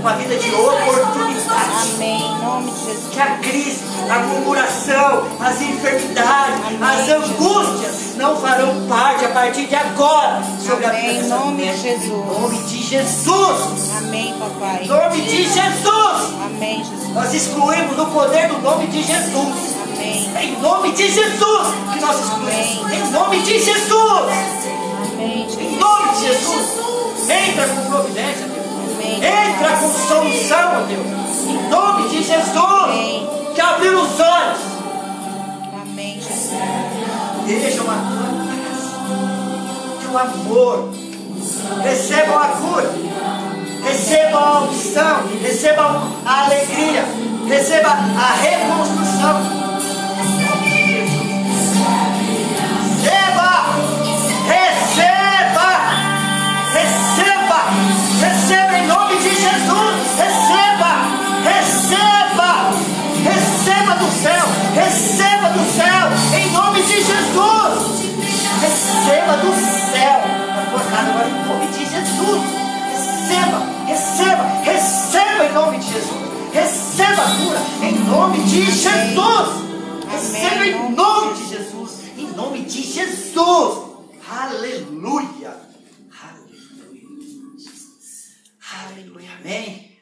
[0.00, 1.94] Uma vida de oportunidade.
[1.94, 2.20] Amém.
[2.20, 3.08] Em nome de Jesus.
[3.10, 9.74] Que a crise, a murmuração, as enfermidades, as angústias não farão parte a partir de
[9.74, 12.04] agora sobre a vida Em nome de Jesus.
[12.04, 13.96] Em nome de Jesus.
[13.96, 14.82] Amém, papai.
[14.82, 16.34] Em nome de Jesus.
[16.44, 17.08] Amém, Jesus.
[17.14, 19.73] Nós excluímos no poder do nome de Jesus.
[20.36, 22.92] Em nome de Jesus que nós excluímos.
[22.92, 24.32] Em nome de Jesus.
[25.18, 26.84] Em nome de Jesus.
[27.30, 28.64] Entra com providência, Deus.
[29.22, 31.46] Entra com solução, Deus.
[31.48, 33.54] Em nome de Jesus.
[33.54, 34.58] Que abriu os olhos.
[35.82, 36.20] Amém.
[37.46, 37.94] Vejam a
[38.56, 38.96] graça.
[40.00, 40.90] Que o amor.
[41.82, 42.94] Recebam a cura.
[43.84, 45.22] Recebam a unção.
[45.42, 47.04] Recebam a alegria.
[47.46, 49.63] Receba a reconstrução.
[69.04, 70.18] Receba do céu!
[70.48, 72.42] Na tua casa agora em nome de Jesus!
[72.90, 73.58] Receba!
[73.84, 74.44] Receba!
[74.64, 76.54] Receba em nome de Jesus!
[76.54, 79.48] Receba a cura em nome de Jesus!
[80.10, 82.00] Receba em nome de Jesus!
[82.16, 83.84] Em nome de Jesus!
[84.26, 85.54] Aleluia!
[86.22, 87.12] Aleluia!
[88.72, 89.30] Aleluia!
[89.38, 89.98] Amém!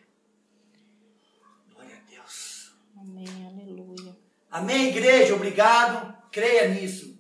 [1.75, 2.71] Glória a Deus!
[3.01, 4.17] Amém, aleluia.
[4.49, 6.15] Amém, igreja, obrigado.
[6.31, 7.12] Creia nisso.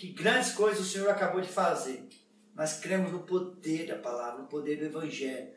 [0.00, 2.08] Que grandes coisas o Senhor acabou de fazer.
[2.54, 5.50] Nós cremos no poder da palavra, no poder do Evangelho.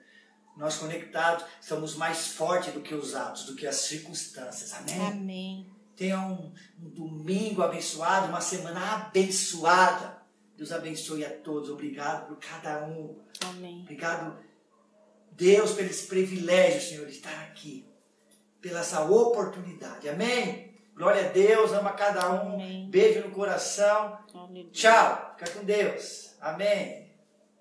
[0.58, 4.74] Nós conectados somos mais fortes do que os atos, do que as circunstâncias.
[4.74, 5.00] Amém?
[5.00, 5.72] Amém.
[5.96, 10.22] Tenha um, um domingo abençoado, uma semana abençoada.
[10.58, 11.70] Deus abençoe a todos.
[11.70, 13.18] Obrigado por cada um.
[13.46, 13.84] Amém.
[13.84, 14.38] Obrigado,
[15.32, 17.88] Deus, pelo esse privilégio, Senhor, de estar aqui.
[18.60, 20.10] Pela essa oportunidade.
[20.10, 20.72] Amém?
[20.96, 22.54] Glória a Deus, ama cada um.
[22.54, 22.89] Amém.
[22.89, 24.18] Beijo no coração.
[24.34, 24.66] Aleluia.
[24.72, 25.36] Tchau.
[25.38, 26.36] Fica com Deus.
[26.39, 27.03] Amém.